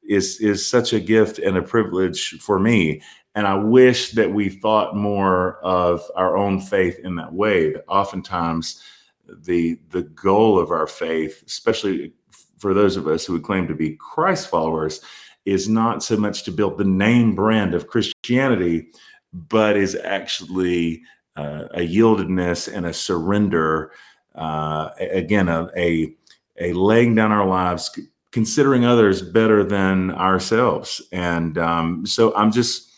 is 0.07 0.39
is 0.39 0.67
such 0.67 0.93
a 0.93 0.99
gift 0.99 1.37
and 1.37 1.57
a 1.57 1.61
privilege 1.61 2.39
for 2.39 2.57
me 2.57 3.01
and 3.35 3.47
i 3.47 3.53
wish 3.53 4.11
that 4.11 4.31
we 4.31 4.49
thought 4.49 4.95
more 4.95 5.59
of 5.63 6.01
our 6.15 6.35
own 6.35 6.59
faith 6.59 6.97
in 7.03 7.15
that 7.15 7.33
way 7.33 7.71
that 7.73 7.85
oftentimes 7.87 8.81
the 9.27 9.79
the 9.89 10.03
goal 10.03 10.57
of 10.57 10.71
our 10.71 10.87
faith 10.87 11.43
especially 11.45 12.13
for 12.57 12.73
those 12.73 12.95
of 12.95 13.07
us 13.07 13.25
who 13.25 13.33
would 13.33 13.43
claim 13.43 13.67
to 13.67 13.75
be 13.75 13.95
christ 13.97 14.49
followers 14.49 15.01
is 15.45 15.69
not 15.69 16.03
so 16.03 16.17
much 16.17 16.43
to 16.43 16.51
build 16.51 16.77
the 16.77 16.83
name 16.83 17.35
brand 17.35 17.73
of 17.73 17.87
Christianity, 17.87 18.87
but 19.31 19.77
is 19.77 19.95
actually 19.95 21.03
uh, 21.35 21.65
a 21.71 21.87
yieldedness 21.87 22.71
and 22.71 22.85
a 22.85 22.93
surrender. 22.93 23.91
Uh, 24.33 24.89
again, 24.99 25.47
a, 25.47 25.69
a, 25.77 26.13
a 26.59 26.73
laying 26.73 27.15
down 27.15 27.31
our 27.31 27.45
lives, 27.45 27.97
considering 28.31 28.85
others 28.85 29.21
better 29.21 29.63
than 29.63 30.11
ourselves. 30.11 31.01
And 31.11 31.57
um, 31.57 32.05
so 32.05 32.35
I'm 32.35 32.51
just, 32.51 32.91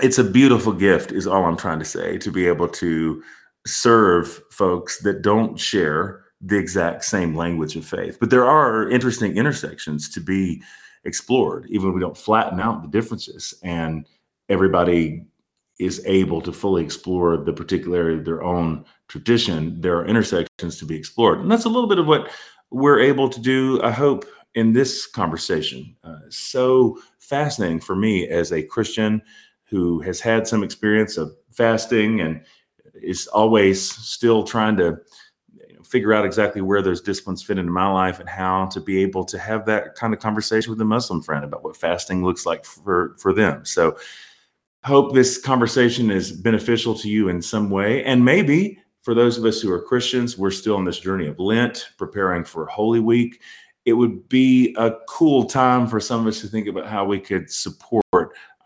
it's 0.00 0.18
a 0.18 0.24
beautiful 0.24 0.72
gift, 0.72 1.12
is 1.12 1.26
all 1.26 1.44
I'm 1.44 1.56
trying 1.56 1.78
to 1.80 1.84
say, 1.84 2.18
to 2.18 2.30
be 2.30 2.46
able 2.46 2.68
to 2.68 3.22
serve 3.66 4.42
folks 4.50 5.00
that 5.02 5.22
don't 5.22 5.58
share 5.58 6.24
the 6.40 6.58
exact 6.58 7.04
same 7.04 7.34
language 7.34 7.76
of 7.76 7.84
faith. 7.84 8.18
But 8.18 8.30
there 8.30 8.44
are 8.44 8.88
interesting 8.88 9.36
intersections 9.36 10.08
to 10.10 10.20
be 10.20 10.62
explored, 11.04 11.66
even 11.68 11.88
if 11.88 11.94
we 11.94 12.00
don't 12.00 12.16
flatten 12.16 12.60
out 12.60 12.82
the 12.82 12.88
differences 12.88 13.54
and 13.62 14.06
everybody 14.48 15.24
is 15.78 16.02
able 16.06 16.40
to 16.40 16.52
fully 16.52 16.82
explore 16.82 17.36
the 17.36 17.52
particularity 17.52 18.18
of 18.18 18.24
their 18.24 18.42
own 18.42 18.84
tradition, 19.08 19.80
there 19.80 19.96
are 19.98 20.06
intersections 20.06 20.78
to 20.78 20.84
be 20.84 20.96
explored. 20.96 21.40
And 21.40 21.50
that's 21.50 21.64
a 21.64 21.68
little 21.68 21.88
bit 21.88 21.98
of 21.98 22.06
what 22.06 22.30
we're 22.70 23.00
able 23.00 23.28
to 23.28 23.40
do, 23.40 23.80
I 23.82 23.90
hope, 23.90 24.24
in 24.54 24.72
this 24.72 25.06
conversation. 25.06 25.96
Uh, 26.04 26.18
so 26.28 26.98
fascinating 27.18 27.80
for 27.80 27.96
me 27.96 28.28
as 28.28 28.52
a 28.52 28.62
Christian 28.62 29.22
who 29.72 30.00
has 30.00 30.20
had 30.20 30.46
some 30.46 30.62
experience 30.62 31.16
of 31.16 31.34
fasting 31.50 32.20
and 32.20 32.42
is 32.94 33.26
always 33.28 33.80
still 33.80 34.44
trying 34.44 34.76
to 34.76 34.98
figure 35.82 36.12
out 36.12 36.26
exactly 36.26 36.60
where 36.60 36.82
those 36.82 37.00
disciplines 37.00 37.42
fit 37.42 37.56
into 37.56 37.72
my 37.72 37.90
life 37.90 38.20
and 38.20 38.28
how 38.28 38.66
to 38.66 38.80
be 38.80 39.02
able 39.02 39.24
to 39.24 39.38
have 39.38 39.64
that 39.64 39.94
kind 39.94 40.12
of 40.12 40.20
conversation 40.20 40.70
with 40.70 40.80
a 40.82 40.84
Muslim 40.84 41.22
friend 41.22 41.42
about 41.42 41.64
what 41.64 41.74
fasting 41.74 42.22
looks 42.22 42.44
like 42.44 42.66
for 42.66 43.16
for 43.18 43.32
them. 43.32 43.64
So 43.64 43.96
hope 44.84 45.14
this 45.14 45.38
conversation 45.38 46.10
is 46.10 46.32
beneficial 46.32 46.94
to 46.96 47.08
you 47.08 47.30
in 47.30 47.40
some 47.40 47.70
way 47.70 48.04
and 48.04 48.22
maybe 48.22 48.78
for 49.00 49.14
those 49.14 49.38
of 49.38 49.46
us 49.46 49.62
who 49.62 49.72
are 49.72 49.80
Christians, 49.80 50.36
we're 50.36 50.50
still 50.50 50.76
on 50.76 50.84
this 50.84 51.00
journey 51.00 51.26
of 51.28 51.40
Lent, 51.40 51.88
preparing 51.96 52.44
for 52.44 52.66
Holy 52.66 53.00
Week. 53.00 53.40
It 53.86 53.94
would 53.94 54.28
be 54.28 54.76
a 54.78 54.92
cool 55.08 55.44
time 55.46 55.88
for 55.88 55.98
some 55.98 56.20
of 56.20 56.26
us 56.26 56.42
to 56.42 56.46
think 56.46 56.68
about 56.68 56.86
how 56.86 57.06
we 57.06 57.18
could 57.18 57.50
support 57.50 58.01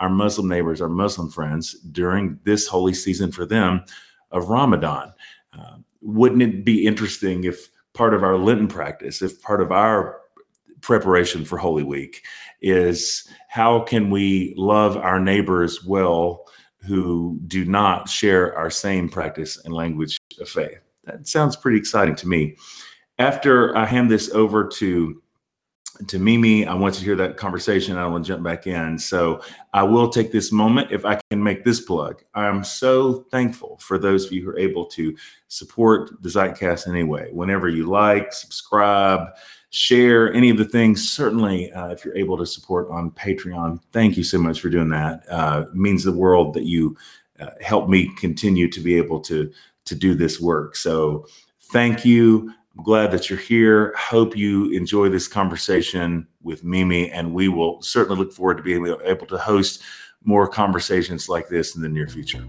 our 0.00 0.11
Muslim 0.11 0.49
neighbors, 0.49 0.81
our 0.81 0.88
Muslim 0.88 1.31
friends 1.31 1.75
during 1.93 2.38
this 2.45 2.67
holy 2.67 2.95
season 2.95 3.33
for 3.33 3.47
them 3.47 3.85
of 4.31 4.49
Ramadan. 4.49 5.12
Uh, 5.57 5.76
wouldn't 6.03 6.43
it 6.43 6.65
be 6.65 6.87
interesting 6.87 7.45
if 7.45 7.69
part 7.95 8.15
of 8.15 8.23
our 8.23 8.37
Lenten 8.37 8.69
practice, 8.69 9.23
if 9.23 9.41
part 9.43 9.61
of 9.61 9.73
our 9.73 10.21
preparation 10.83 11.45
for 11.45 11.59
Holy 11.59 11.83
Week 11.83 12.23
is 12.61 13.29
how 13.49 13.81
can 13.81 14.11
we 14.11 14.55
love 14.57 14.97
our 14.97 15.19
neighbors 15.19 15.85
well 15.85 16.45
who 16.87 17.41
do 17.47 17.65
not 17.65 18.09
share 18.09 18.57
our 18.57 18.71
same 18.71 19.09
practice 19.09 19.59
and 19.65 19.75
language 19.75 20.19
of 20.41 20.49
faith? 20.49 20.79
That 21.05 21.26
sounds 21.26 21.57
pretty 21.57 21.79
exciting 21.79 22.17
to 22.17 22.29
me. 22.29 22.57
After 23.19 23.76
I 23.76 23.87
hand 23.87 24.11
this 24.11 24.31
over 24.31 24.69
to 24.69 25.23
to 26.09 26.19
Mimi. 26.19 26.67
I 26.67 26.75
want 26.75 26.95
you 26.95 27.00
to 27.00 27.05
hear 27.05 27.17
that 27.17 27.37
conversation. 27.37 27.97
I 27.97 28.07
want 28.07 28.25
to 28.25 28.29
jump 28.29 28.43
back 28.43 28.67
in. 28.67 28.99
So 28.99 29.41
I 29.73 29.83
will 29.83 30.09
take 30.09 30.33
this 30.33 30.53
moment 30.53 30.93
if 30.93 31.05
I 31.05 31.21
can 31.31 31.43
make 31.43 31.65
this 31.65 31.81
plug. 31.81 32.23
I'm 32.35 32.65
so 32.65 33.26
thankful 33.31 33.79
for 33.81 33.99
those 33.99 34.26
of 34.26 34.33
you 34.33 34.43
who 34.43 34.50
are 34.50 34.59
able 34.59 34.87
to 34.87 35.17
support 35.49 36.23
the 36.23 36.29
Zeitcast 36.29 36.88
anyway. 36.88 37.31
Whenever 37.33 37.69
you 37.69 37.87
like, 37.87 38.33
subscribe, 38.33 39.29
share 39.71 40.33
any 40.33 40.50
of 40.50 40.59
the 40.59 40.65
things, 40.65 41.11
certainly 41.11 41.73
uh, 41.73 41.88
if 41.88 42.05
you're 42.05 42.17
able 42.17 42.37
to 42.38 42.47
support 42.47 42.88
on 42.91 43.11
Patreon, 43.11 43.81
thank 43.93 44.17
you 44.17 44.25
so 44.25 44.38
much 44.38 44.61
for 44.61 44.71
doing 44.71 44.88
that. 44.91 45.25
Uh, 45.31 45.67
means 45.73 46.05
the 46.05 46.12
world 46.12 46.55
that 46.55 46.65
you 46.65 46.97
uh, 47.41 47.50
help 47.61 47.88
me 47.88 48.11
continue 48.17 48.69
to 48.71 48.81
be 48.81 48.97
able 48.97 49.21
to 49.21 49.53
to 49.85 49.95
do 49.95 50.15
this 50.15 50.41
work. 50.41 50.76
So 50.76 51.26
thank 51.61 52.05
you. 52.05 52.53
I'm 52.76 52.85
glad 52.85 53.11
that 53.12 53.30
you're 53.30 53.38
here. 53.38 53.95
Hope 53.97 54.37
you 54.37 54.71
enjoy 54.71 55.09
this 55.09 55.28
conversation 55.28 56.26
with 56.42 56.62
Mimi, 56.62 57.11
and 57.11 57.33
we 57.33 57.49
will 57.49 57.80
certainly 57.80 58.18
look 58.18 58.33
forward 58.33 58.59
to 58.59 58.62
being 58.62 58.87
able 59.02 59.26
to 59.26 59.38
host 59.38 59.83
more 60.25 60.47
conversations 60.47 61.28
like 61.28 61.49
this 61.49 61.75
in 61.75 61.80
the 61.80 61.88
near 61.88 62.06
future. 62.06 62.45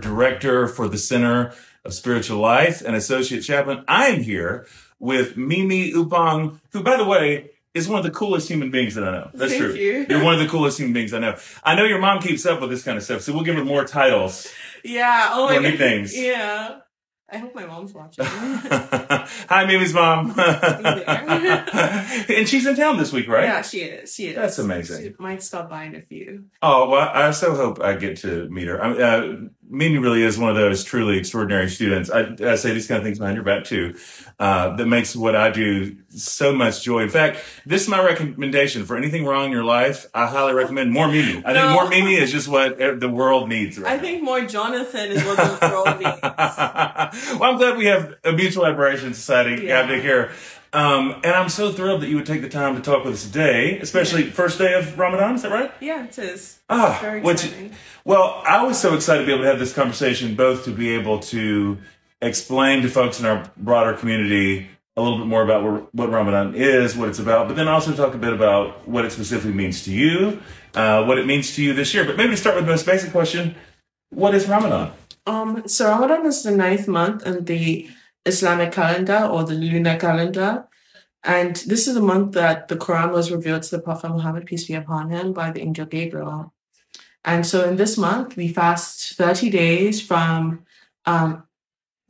Director 0.00 0.68
for 0.68 0.88
the 0.88 0.98
Center 0.98 1.52
of 1.84 1.94
Spiritual 1.94 2.38
Life 2.38 2.82
and 2.82 2.96
associate 2.96 3.40
chaplain. 3.40 3.84
I'm 3.86 4.22
here 4.22 4.66
with 4.98 5.36
Mimi 5.36 5.92
Upong, 5.92 6.60
who, 6.72 6.82
by 6.82 6.96
the 6.96 7.04
way, 7.04 7.50
is 7.74 7.88
one 7.88 7.98
of 7.98 8.04
the 8.04 8.10
coolest 8.10 8.48
human 8.48 8.70
beings 8.70 8.94
that 8.94 9.04
I 9.04 9.12
know. 9.12 9.30
That's 9.34 9.52
Thank 9.52 9.64
true. 9.64 9.74
You. 9.74 10.06
You're 10.08 10.24
one 10.24 10.34
of 10.34 10.40
the 10.40 10.48
coolest 10.48 10.78
human 10.78 10.94
beings 10.94 11.12
I 11.12 11.18
know. 11.18 11.36
I 11.62 11.74
know 11.74 11.84
your 11.84 12.00
mom 12.00 12.20
keeps 12.20 12.46
up 12.46 12.60
with 12.60 12.70
this 12.70 12.82
kind 12.82 12.96
of 12.96 13.04
stuff, 13.04 13.20
so 13.20 13.34
we'll 13.34 13.44
give 13.44 13.56
her 13.56 13.64
more 13.64 13.84
titles. 13.84 14.48
Yeah. 14.82 15.30
Oh 15.32 15.50
more 15.50 15.60
nicknames. 15.60 16.16
Yeah. 16.26 16.78
I 17.28 17.38
hope 17.38 17.56
my 17.56 17.66
mom's 17.66 17.92
watching. 17.92 18.24
Hi, 18.28 19.64
Mimi's 19.66 19.92
mom. 19.92 20.32
and 20.38 22.48
she's 22.48 22.64
in 22.66 22.76
town 22.76 22.98
this 22.98 23.12
week, 23.12 23.26
right? 23.26 23.42
Yeah, 23.42 23.62
she 23.62 23.80
is. 23.80 24.14
She 24.14 24.28
is. 24.28 24.36
That's 24.36 24.60
amazing. 24.60 25.02
She 25.02 25.12
might 25.18 25.42
stop 25.42 25.68
by 25.68 25.84
in 25.84 25.96
a 25.96 26.02
few. 26.02 26.44
Oh, 26.62 26.88
well, 26.88 27.10
I 27.12 27.32
so 27.32 27.56
hope 27.56 27.82
I 27.82 27.96
get 27.96 28.18
to 28.18 28.48
meet 28.48 28.68
her. 28.68 28.80
I, 28.80 28.90
uh, 28.92 29.36
Mimi 29.68 29.98
really 29.98 30.22
is 30.22 30.38
one 30.38 30.50
of 30.50 30.56
those 30.56 30.84
truly 30.84 31.18
extraordinary 31.18 31.68
students. 31.68 32.10
I, 32.10 32.34
I 32.40 32.56
say 32.56 32.72
these 32.72 32.86
kind 32.86 32.98
of 32.98 33.04
things 33.04 33.18
behind 33.18 33.36
your 33.36 33.44
back 33.44 33.64
too. 33.64 33.96
Uh, 34.38 34.76
that 34.76 34.86
makes 34.86 35.16
what 35.16 35.34
I 35.34 35.50
do 35.50 35.96
so 36.10 36.54
much 36.54 36.82
joy. 36.82 37.02
In 37.02 37.08
fact, 37.08 37.38
this 37.64 37.82
is 37.82 37.88
my 37.88 38.04
recommendation 38.04 38.84
for 38.84 38.96
anything 38.96 39.24
wrong 39.24 39.46
in 39.46 39.50
your 39.50 39.64
life. 39.64 40.06
I 40.14 40.26
highly 40.26 40.52
recommend 40.52 40.92
more 40.92 41.08
Mimi. 41.08 41.42
I 41.44 41.52
no. 41.52 41.60
think 41.60 41.72
more 41.72 41.88
Mimi 41.88 42.14
is 42.14 42.32
just 42.32 42.48
what 42.48 42.78
the 42.78 43.08
world 43.08 43.48
needs. 43.48 43.78
Right 43.78 43.94
I 43.94 43.98
think 43.98 44.22
more 44.22 44.44
Jonathan 44.44 45.10
is 45.10 45.24
what 45.24 45.36
the 45.36 45.68
world 45.68 45.86
needs. 46.00 46.20
well, 47.40 47.50
I'm 47.50 47.56
glad 47.56 47.76
we 47.76 47.86
have 47.86 48.14
a 48.24 48.32
mutual 48.32 48.66
admiration 48.66 49.14
society 49.14 49.64
yeah. 49.64 49.86
here. 50.00 50.32
Um, 50.76 51.22
and 51.24 51.32
I'm 51.34 51.48
so 51.48 51.72
thrilled 51.72 52.02
that 52.02 52.08
you 52.08 52.16
would 52.16 52.26
take 52.26 52.42
the 52.42 52.50
time 52.50 52.76
to 52.76 52.82
talk 52.82 53.02
with 53.02 53.14
us 53.14 53.24
today, 53.24 53.78
especially 53.78 54.26
yeah. 54.26 54.30
first 54.32 54.58
day 54.58 54.74
of 54.74 54.98
Ramadan. 54.98 55.34
Is 55.34 55.40
that 55.40 55.50
right? 55.50 55.72
Yeah, 55.80 56.04
it 56.04 56.18
is. 56.18 56.58
Ah, 56.68 56.98
very 57.00 57.22
which, 57.22 57.50
well, 58.04 58.42
I 58.46 58.62
was 58.62 58.78
so 58.78 58.94
excited 58.94 59.20
to 59.20 59.26
be 59.26 59.32
able 59.32 59.44
to 59.44 59.48
have 59.48 59.58
this 59.58 59.72
conversation, 59.72 60.34
both 60.34 60.66
to 60.66 60.72
be 60.72 60.90
able 60.90 61.20
to 61.20 61.78
explain 62.20 62.82
to 62.82 62.90
folks 62.90 63.18
in 63.18 63.24
our 63.24 63.50
broader 63.56 63.94
community 63.94 64.68
a 64.98 65.02
little 65.02 65.16
bit 65.16 65.26
more 65.26 65.42
about 65.42 65.94
what 65.94 66.10
Ramadan 66.10 66.54
is, 66.54 66.94
what 66.94 67.08
it's 67.08 67.20
about, 67.20 67.48
but 67.48 67.56
then 67.56 67.68
also 67.68 67.94
talk 67.94 68.12
a 68.12 68.18
bit 68.18 68.34
about 68.34 68.86
what 68.86 69.06
it 69.06 69.12
specifically 69.12 69.54
means 69.54 69.82
to 69.84 69.92
you, 69.92 70.42
uh, 70.74 71.04
what 71.06 71.16
it 71.16 71.24
means 71.24 71.54
to 71.56 71.62
you 71.62 71.72
this 71.72 71.94
year. 71.94 72.04
But 72.04 72.18
maybe 72.18 72.32
to 72.32 72.36
start 72.36 72.54
with 72.54 72.66
the 72.66 72.70
most 72.70 72.84
basic 72.84 73.12
question, 73.12 73.54
what 74.10 74.34
is 74.34 74.46
Ramadan? 74.46 74.92
Um, 75.26 75.66
so 75.66 75.88
Ramadan 75.88 76.26
is 76.26 76.42
the 76.42 76.50
ninth 76.50 76.86
month 76.86 77.24
and 77.24 77.46
the 77.46 77.88
Islamic 78.26 78.72
calendar 78.72 79.28
or 79.30 79.44
the 79.44 79.54
lunar 79.54 79.96
calendar. 79.98 80.66
And 81.22 81.56
this 81.56 81.88
is 81.88 81.94
the 81.94 82.02
month 82.02 82.32
that 82.32 82.68
the 82.68 82.76
Quran 82.76 83.12
was 83.12 83.32
revealed 83.32 83.62
to 83.64 83.76
the 83.76 83.82
Prophet 83.82 84.10
Muhammad, 84.10 84.46
peace 84.46 84.66
be 84.66 84.74
upon 84.74 85.10
him, 85.10 85.32
by 85.32 85.50
the 85.50 85.60
angel 85.60 85.86
Gabriel. 85.86 86.52
And 87.24 87.44
so 87.44 87.68
in 87.68 87.76
this 87.76 87.98
month, 87.98 88.36
we 88.36 88.48
fast 88.48 89.14
30 89.14 89.50
days 89.50 90.00
from 90.00 90.64
um, 91.04 91.42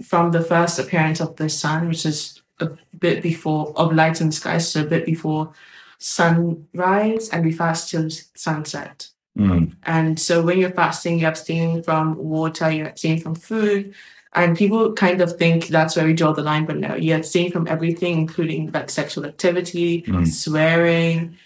from 0.04 0.30
the 0.30 0.42
first 0.42 0.78
appearance 0.78 1.20
of 1.20 1.36
the 1.36 1.48
sun, 1.48 1.88
which 1.88 2.04
is 2.04 2.42
a 2.60 2.70
bit 2.98 3.22
before 3.22 3.72
of 3.76 3.94
light 3.94 4.20
in 4.20 4.26
the 4.26 4.32
sky, 4.32 4.58
so 4.58 4.82
a 4.82 4.84
bit 4.84 5.06
before 5.06 5.52
sunrise, 5.98 7.30
and 7.30 7.44
we 7.44 7.52
fast 7.52 7.90
till 7.90 8.08
sunset. 8.34 9.08
Mm. 9.38 9.74
And 9.84 10.18
so 10.18 10.42
when 10.42 10.58
you're 10.58 10.70
fasting, 10.70 11.18
you're 11.18 11.30
abstaining 11.30 11.82
from 11.82 12.16
water, 12.16 12.70
you're 12.70 12.88
abstaining 12.88 13.20
from 13.20 13.34
food. 13.34 13.94
And 14.36 14.56
people 14.56 14.92
kind 14.92 15.20
of 15.22 15.36
think 15.36 15.68
that's 15.68 15.96
where 15.96 16.04
we 16.04 16.12
draw 16.12 16.32
the 16.32 16.42
line, 16.42 16.66
but 16.66 16.76
no, 16.76 16.94
you're 16.94 17.16
abstain 17.16 17.50
from 17.50 17.66
everything, 17.66 18.18
including 18.18 18.70
like 18.70 18.90
sexual 18.90 19.24
activity, 19.24 20.02
mm. 20.02 20.26
swearing, 20.26 21.36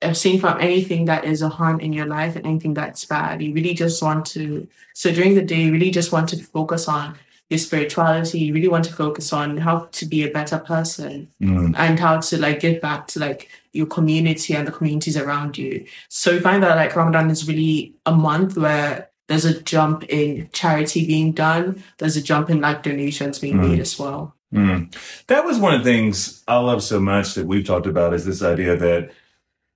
abstain 0.00 0.40
from 0.40 0.58
anything 0.58 1.04
that 1.04 1.26
is 1.26 1.42
a 1.42 1.50
harm 1.50 1.78
in 1.78 1.92
your 1.92 2.06
life 2.06 2.34
and 2.34 2.46
anything 2.46 2.72
that's 2.72 3.04
bad. 3.04 3.42
You 3.42 3.52
really 3.52 3.74
just 3.74 4.02
want 4.02 4.24
to, 4.26 4.66
so 4.94 5.12
during 5.12 5.34
the 5.34 5.42
day, 5.42 5.60
you 5.60 5.72
really 5.72 5.90
just 5.90 6.10
want 6.10 6.30
to 6.30 6.36
focus 6.38 6.88
on 6.88 7.16
your 7.52 7.58
spirituality 7.58 8.38
you 8.38 8.54
really 8.54 8.66
want 8.66 8.82
to 8.82 8.94
focus 8.94 9.30
on 9.30 9.58
how 9.58 9.80
to 9.92 10.06
be 10.06 10.24
a 10.24 10.30
better 10.30 10.58
person 10.58 11.28
mm. 11.38 11.74
and 11.76 12.00
how 12.00 12.18
to 12.18 12.38
like 12.38 12.60
give 12.60 12.80
back 12.80 13.06
to 13.06 13.18
like 13.18 13.50
your 13.74 13.84
community 13.84 14.54
and 14.54 14.66
the 14.66 14.72
communities 14.72 15.18
around 15.18 15.58
you 15.58 15.84
so 16.08 16.32
we 16.32 16.40
find 16.40 16.62
that 16.62 16.76
like 16.76 16.96
ramadan 16.96 17.28
is 17.28 17.46
really 17.46 17.94
a 18.06 18.12
month 18.12 18.56
where 18.56 19.10
there's 19.28 19.44
a 19.44 19.60
jump 19.62 20.04
in 20.08 20.48
charity 20.52 21.06
being 21.06 21.32
done. 21.32 21.82
There's 21.98 22.16
a 22.16 22.22
jump 22.22 22.50
in 22.50 22.60
like 22.60 22.82
donations 22.82 23.38
being 23.38 23.56
Mm. 23.56 23.68
made 23.70 23.80
as 23.80 23.98
well. 23.98 24.34
Mm. 24.52 24.92
That 25.28 25.44
was 25.44 25.58
one 25.58 25.72
of 25.74 25.82
the 25.84 25.90
things 25.90 26.42
I 26.46 26.58
love 26.58 26.82
so 26.82 27.00
much 27.00 27.34
that 27.34 27.46
we've 27.46 27.64
talked 27.66 27.86
about 27.86 28.12
is 28.14 28.24
this 28.26 28.42
idea 28.42 28.76
that 28.76 29.10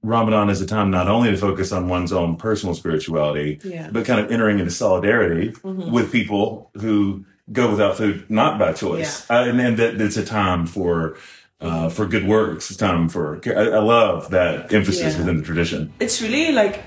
Ramadan 0.03 0.51
is 0.51 0.61
a 0.61 0.67
time 0.67 0.91
not 0.91 1.09
only 1.09 1.31
to 1.31 1.37
focus 1.37 1.73
on 1.73 1.89
one's 1.89 2.13
own 2.13 2.37
personal 2.37 2.75
spirituality, 2.75 3.59
Yeah. 3.65 3.89
but 3.91 4.05
kind 4.05 4.21
of 4.21 4.31
entering 4.31 4.59
into 4.59 4.71
solidarity 4.71 5.53
Mhm. 5.65 5.91
with 5.91 6.13
people 6.13 6.71
who 6.81 7.25
go 7.53 7.71
without 7.71 7.97
food 7.97 8.25
not 8.29 8.59
by 8.59 8.73
choice, 8.73 9.25
uh, 9.31 9.45
and, 9.49 9.61
and 9.61 9.77
that 9.79 10.01
it's 10.01 10.17
a 10.17 10.25
time 10.25 10.67
for 10.67 11.17
uh, 11.59 11.89
for 11.89 12.05
good 12.05 12.27
works. 12.29 12.71
It's 12.71 12.79
time 12.79 13.09
for. 13.09 13.41
I, 13.47 13.51
I 13.51 13.79
love 13.79 14.29
that 14.31 14.71
emphasis 14.75 15.15
Yeah. 15.15 15.19
within 15.21 15.39
the 15.39 15.43
tradition. 15.43 15.91
It's 15.99 16.21
really 16.21 16.53
like 16.53 16.83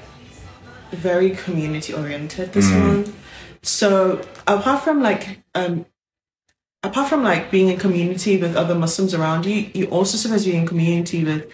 very 0.92 1.32
community 1.32 1.94
oriented 1.94 2.54
this 2.54 2.68
Mm. 2.70 2.80
month. 2.88 3.16
So 3.62 4.22
apart 4.48 4.84
from 4.84 5.02
like 5.02 5.42
um 5.56 5.86
apart 6.84 7.10
from 7.10 7.24
like 7.24 7.52
being 7.52 7.68
in 7.70 7.78
community 7.78 8.38
with 8.38 8.56
other 8.56 8.76
Muslims 8.76 9.14
around 9.14 9.46
you, 9.46 9.70
you 9.74 9.86
also 9.88 10.18
supposed 10.18 10.46
to 10.46 10.52
be 10.52 10.58
in 10.58 10.66
community 10.68 11.24
with 11.26 11.50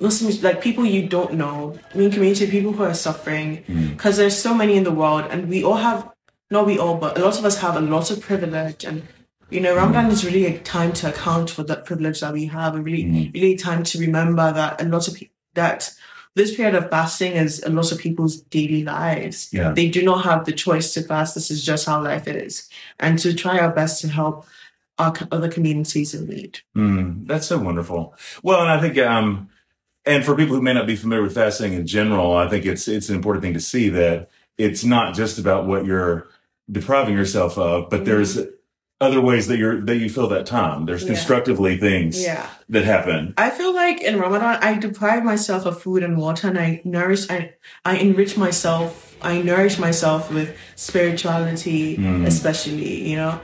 Muslims, 0.00 0.42
like 0.42 0.60
people 0.60 0.84
you 0.84 1.08
don't 1.08 1.34
know, 1.34 1.78
be 1.96 2.04
in 2.06 2.10
community 2.10 2.44
with 2.44 2.50
people 2.50 2.72
who 2.72 2.82
are 2.82 2.94
suffering, 2.94 3.64
Mm. 3.68 3.90
because 3.90 4.16
there's 4.16 4.36
so 4.36 4.52
many 4.52 4.76
in 4.76 4.82
the 4.84 4.90
world, 4.90 5.24
and 5.30 5.48
we 5.48 5.62
all 5.62 5.76
have, 5.76 6.08
not 6.50 6.66
we 6.66 6.76
all, 6.78 6.96
but 6.96 7.16
a 7.16 7.20
lot 7.22 7.38
of 7.38 7.44
us 7.44 7.58
have 7.60 7.76
a 7.76 7.80
lot 7.80 8.10
of 8.10 8.20
privilege, 8.20 8.84
and 8.84 9.02
you 9.50 9.60
know, 9.60 9.74
Ramadan 9.74 10.10
is 10.10 10.24
really 10.26 10.44
a 10.44 10.58
time 10.58 10.92
to 10.92 11.08
account 11.08 11.48
for 11.48 11.62
that 11.62 11.86
privilege 11.86 12.20
that 12.20 12.32
we 12.34 12.46
have, 12.46 12.74
and 12.74 12.84
really, 12.84 13.04
Mm. 13.04 13.32
really 13.32 13.56
time 13.56 13.82
to 13.84 13.98
remember 13.98 14.52
that 14.52 14.82
a 14.82 14.84
lot 14.84 15.06
of 15.08 15.14
people 15.14 15.34
that 15.54 15.94
this 16.34 16.54
period 16.54 16.74
of 16.74 16.90
fasting 16.90 17.32
is 17.32 17.62
a 17.62 17.70
lot 17.70 17.90
of 17.92 17.98
people's 17.98 18.40
daily 18.42 18.84
lives. 18.84 19.48
Yeah. 19.52 19.72
They 19.72 19.88
do 19.88 20.02
not 20.02 20.24
have 20.24 20.44
the 20.44 20.52
choice 20.52 20.94
to 20.94 21.02
fast. 21.02 21.34
This 21.34 21.50
is 21.50 21.64
just 21.64 21.86
how 21.86 22.02
life 22.02 22.28
is, 22.28 22.68
and 23.00 23.18
to 23.20 23.34
try 23.34 23.58
our 23.58 23.70
best 23.72 24.00
to 24.02 24.08
help 24.08 24.46
our 24.98 25.14
other 25.30 25.48
communities 25.48 26.14
in 26.14 26.26
need. 26.28 26.60
Mm, 26.76 27.26
that's 27.26 27.46
so 27.46 27.58
wonderful. 27.58 28.14
Well, 28.42 28.60
and 28.60 28.70
I 28.70 28.80
think, 28.80 28.98
um, 28.98 29.48
and 30.04 30.24
for 30.24 30.34
people 30.34 30.54
who 30.56 30.62
may 30.62 30.74
not 30.74 30.86
be 30.86 30.96
familiar 30.96 31.22
with 31.22 31.34
fasting 31.34 31.72
in 31.72 31.86
general, 31.86 32.34
I 32.36 32.48
think 32.48 32.64
it's 32.66 32.88
it's 32.88 33.08
an 33.08 33.16
important 33.16 33.42
thing 33.44 33.54
to 33.54 33.60
see 33.60 33.88
that 33.90 34.28
it's 34.56 34.84
not 34.84 35.14
just 35.14 35.38
about 35.38 35.66
what 35.66 35.86
you're 35.86 36.28
depriving 36.70 37.14
yourself 37.14 37.56
of, 37.58 37.88
but 37.90 38.00
Mhm. 38.02 38.04
there's 38.06 38.38
other 39.00 39.20
ways 39.20 39.46
that 39.46 39.58
you're 39.58 39.80
that 39.82 39.96
you 39.96 40.10
fill 40.10 40.28
that 40.28 40.44
time. 40.46 40.86
There's 40.86 41.02
Yeah. 41.02 41.08
constructively 41.14 41.76
things 41.78 42.20
Yeah. 42.20 42.46
that 42.68 42.84
happen. 42.84 43.34
I 43.38 43.50
feel 43.50 43.72
like 43.74 44.00
in 44.00 44.18
Ramadan, 44.18 44.58
I 44.60 44.74
deprive 44.74 45.22
myself 45.24 45.66
of 45.66 45.80
food 45.80 46.02
and 46.02 46.16
water, 46.16 46.48
and 46.48 46.58
I 46.58 46.80
nourish, 46.84 47.30
I, 47.30 47.52
I 47.84 47.96
enrich 47.96 48.36
myself, 48.36 49.14
I 49.22 49.40
nourish 49.40 49.78
myself 49.78 50.32
with 50.32 50.56
spirituality, 50.74 51.96
Mm. 51.96 52.26
especially, 52.26 53.08
you 53.08 53.16
know. 53.16 53.40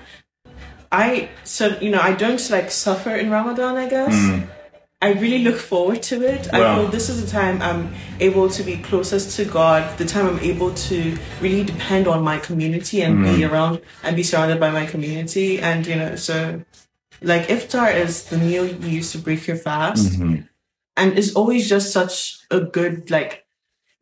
I, 0.90 1.28
so, 1.44 1.76
you 1.80 1.90
know, 1.90 2.00
I 2.00 2.12
don't 2.12 2.50
like 2.50 2.70
suffer 2.70 3.14
in 3.14 3.30
Ramadan, 3.30 3.76
I 3.76 3.88
guess. 3.88 4.14
Mm, 4.14 4.46
I 5.06 5.08
really 5.24 5.40
look 5.48 5.58
forward 5.72 6.00
to 6.10 6.16
it. 6.34 6.42
I 6.52 6.60
Wow. 6.60 6.74
feel 6.74 6.86
this 6.98 7.08
is 7.12 7.16
the 7.24 7.30
time 7.40 7.56
I'm 7.68 7.82
able 8.20 8.48
to 8.56 8.62
be 8.70 8.74
closest 8.90 9.36
to 9.38 9.44
God, 9.44 9.80
the 9.98 10.06
time 10.14 10.26
I'm 10.30 10.40
able 10.52 10.70
to 10.88 10.98
really 11.44 11.64
depend 11.72 12.04
on 12.14 12.22
my 12.30 12.38
community 12.48 12.98
and 13.04 13.12
be 13.22 13.42
Mm. 13.42 13.50
around 13.50 13.74
and 14.04 14.16
be 14.16 14.22
surrounded 14.30 14.58
by 14.64 14.70
my 14.80 14.86
community. 14.86 15.48
And, 15.60 15.80
you 15.90 15.96
know, 16.00 16.16
so 16.16 16.36
like 17.22 17.44
iftar 17.56 17.88
is 18.04 18.12
the 18.32 18.38
meal 18.38 18.64
you 18.66 18.76
use 18.98 19.12
to 19.12 19.18
break 19.18 19.46
your 19.46 19.56
fast 19.56 20.18
mhm. 20.20 20.44
and 20.96 21.18
it's 21.18 21.32
always 21.38 21.68
just 21.74 21.86
such 21.92 22.14
a 22.50 22.60
good 22.60 23.10
like 23.10 23.43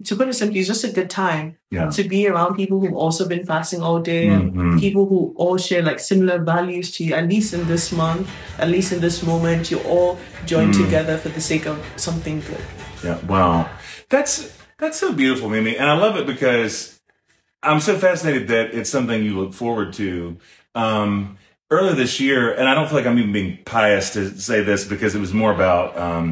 to 0.04 0.16
put 0.16 0.28
it 0.28 0.34
simply 0.34 0.58
it's 0.60 0.68
just 0.68 0.84
a 0.84 0.92
good 0.98 1.08
time 1.10 1.56
Yeah. 1.70 1.90
to 1.90 2.02
be 2.04 2.26
around 2.28 2.54
people 2.56 2.80
who've 2.80 2.94
also 3.04 3.26
been 3.28 3.44
fasting 3.46 3.82
all 3.82 4.00
day 4.00 4.28
and 4.28 4.52
Mhm. 4.52 4.80
people 4.80 5.06
who 5.06 5.32
all 5.36 5.56
share 5.58 5.82
like 5.82 6.00
similar 6.00 6.38
values 6.38 6.90
to 6.96 7.04
you 7.04 7.14
at 7.14 7.28
least 7.28 7.54
in 7.54 7.66
this 7.68 7.92
month 7.92 8.28
at 8.58 8.68
least 8.68 8.92
in 8.92 9.00
this 9.00 9.22
moment 9.22 9.70
you 9.70 9.78
all 9.80 10.18
join 10.46 10.68
Mm. 10.72 10.84
together 10.84 11.16
for 11.18 11.28
the 11.30 11.40
sake 11.40 11.66
of 11.66 11.78
something 11.96 12.40
good 12.40 12.64
Yeah. 13.04 13.18
Wow. 13.26 13.68
That's 14.10 14.48
that's 14.78 14.98
so 14.98 15.12
beautiful, 15.12 15.48
Mimi, 15.48 15.76
and 15.76 15.88
I 15.88 15.96
love 15.96 16.16
it 16.16 16.26
because 16.26 17.00
I'm 17.62 17.80
so 17.80 17.96
fascinated 17.96 18.48
that 18.48 18.74
it's 18.74 18.90
something 18.90 19.22
you 19.24 19.34
look 19.40 19.54
forward 19.54 19.92
to. 19.94 20.36
Um, 20.74 21.36
earlier 21.70 21.94
this 21.94 22.18
year, 22.20 22.52
and 22.52 22.68
I 22.68 22.74
don't 22.74 22.86
feel 22.88 22.98
like 22.98 23.06
I'm 23.06 23.18
even 23.18 23.32
being 23.32 23.58
pious 23.64 24.12
to 24.14 24.20
say 24.38 24.62
this 24.62 24.84
because 24.84 25.14
it 25.14 25.20
was 25.20 25.32
more 25.32 25.52
about 25.52 25.96
um, 25.96 26.26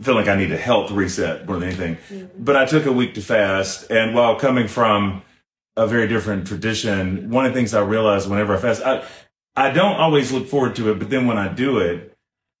feeling 0.00 0.26
like 0.26 0.28
I 0.28 0.36
need 0.36 0.52
a 0.52 0.56
health 0.56 0.90
reset 0.90 1.46
more 1.46 1.58
than 1.58 1.68
anything. 1.68 1.96
Mm-hmm. 2.10 2.44
But 2.44 2.56
I 2.56 2.66
took 2.66 2.86
a 2.86 2.92
week 2.92 3.14
to 3.14 3.22
fast, 3.22 3.90
and 3.90 4.14
while 4.14 4.36
coming 4.36 4.68
from 4.68 5.22
a 5.76 5.86
very 5.86 6.08
different 6.08 6.46
tradition, 6.46 7.30
one 7.30 7.46
of 7.46 7.52
the 7.52 7.58
things 7.58 7.74
I 7.74 7.80
realized 7.80 8.28
whenever 8.28 8.54
I 8.54 8.58
fast, 8.58 8.82
I 8.82 9.04
I 9.56 9.70
don't 9.70 9.96
always 9.96 10.32
look 10.32 10.46
forward 10.48 10.76
to 10.76 10.90
it, 10.90 10.98
but 10.98 11.08
then 11.08 11.26
when 11.26 11.38
I 11.38 11.48
do 11.48 11.78
it, 11.78 12.12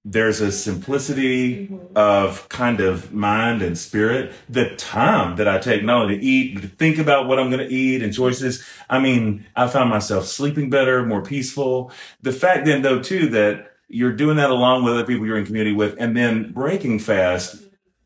there's 0.08 0.40
a 0.40 0.52
simplicity 0.52 1.66
mm-hmm. 1.66 1.96
of 1.96 2.48
kind 2.48 2.80
of 2.80 3.12
mind 3.12 3.60
and 3.60 3.76
spirit. 3.76 4.32
The 4.48 4.74
time 4.76 5.36
that 5.36 5.48
I 5.48 5.58
take 5.58 5.82
not 5.82 6.02
only 6.02 6.16
to 6.16 6.24
eat, 6.24 6.54
but 6.54 6.62
to 6.62 6.68
think 6.68 6.96
about 6.98 7.26
what 7.26 7.38
I'm 7.38 7.50
going 7.50 7.66
to 7.66 7.74
eat 7.74 8.02
and 8.02 8.14
choices. 8.14 8.64
I 8.88 9.00
mean, 9.00 9.44
I 9.56 9.66
found 9.66 9.90
myself 9.90 10.26
sleeping 10.26 10.70
better, 10.70 11.04
more 11.04 11.22
peaceful. 11.22 11.90
The 12.22 12.32
fact 12.32 12.64
then, 12.64 12.82
though, 12.82 13.02
too, 13.02 13.28
that 13.30 13.75
you're 13.88 14.12
doing 14.12 14.36
that 14.36 14.50
along 14.50 14.84
with 14.84 14.94
other 14.94 15.04
people 15.04 15.26
you're 15.26 15.38
in 15.38 15.46
community 15.46 15.74
with, 15.74 15.96
and 15.98 16.16
then 16.16 16.52
breaking 16.52 16.98
fast 16.98 17.62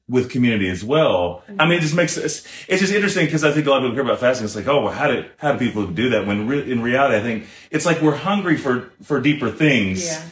with 0.09 0.29
community 0.29 0.69
as 0.69 0.83
well. 0.85 1.43
I 1.59 1.67
mean, 1.67 1.79
it 1.79 1.83
just 1.83 1.95
makes 1.95 2.17
it's, 2.17 2.45
it's 2.69 2.81
just 2.81 2.93
interesting 2.93 3.27
because 3.27 3.45
I 3.45 3.53
think 3.53 3.67
a 3.67 3.71
lot 3.71 3.77
of 3.79 3.83
people 3.85 3.95
hear 3.95 4.05
about 4.05 4.19
fasting. 4.19 4.45
It's 4.45 4.57
like, 4.57 4.67
oh, 4.67 4.83
well, 4.83 4.93
how 4.93 5.07
do 5.07 5.25
how 5.39 5.53
do 5.53 5.59
people 5.59 5.87
do 5.87 6.11
that? 6.11 6.27
When 6.27 6.49
re- 6.49 6.71
in 6.71 6.83
reality, 6.83 7.17
I 7.17 7.21
think 7.21 7.47
it's 7.71 7.87
like 7.87 8.01
we're 8.03 8.17
hungry 8.17 8.57
for 8.57 8.91
for 9.03 9.21
deeper 9.21 9.51
things 9.51 10.05
yeah 10.07 10.23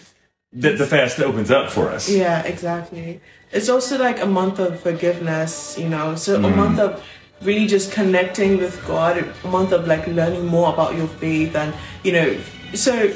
that 0.51 0.79
the 0.79 0.87
fast 0.87 1.21
opens 1.21 1.51
up 1.51 1.71
for 1.71 1.91
us. 1.91 2.09
yeah 2.09 2.41
exactly 2.45 3.21
it's 3.53 3.69
also 3.69 3.99
like 3.99 4.19
a 4.19 4.25
month 4.25 4.59
of 4.59 4.81
forgiveness 4.81 5.77
you 5.79 5.87
know 5.87 6.15
so 6.15 6.37
a 6.37 6.39
Mm. 6.39 6.57
month 6.57 6.79
of 6.79 7.05
really 7.43 7.67
just 7.67 7.93
connecting 7.93 8.57
with 8.57 8.75
god 8.87 9.19
a 9.45 9.49
month 9.49 9.73
of 9.73 9.87
like 9.87 10.07
learning 10.07 10.47
more 10.47 10.73
about 10.73 10.97
your 10.97 11.07
faith 11.07 11.55
and 11.55 11.75
you 12.03 12.13
know 12.13 12.41
so 12.73 13.13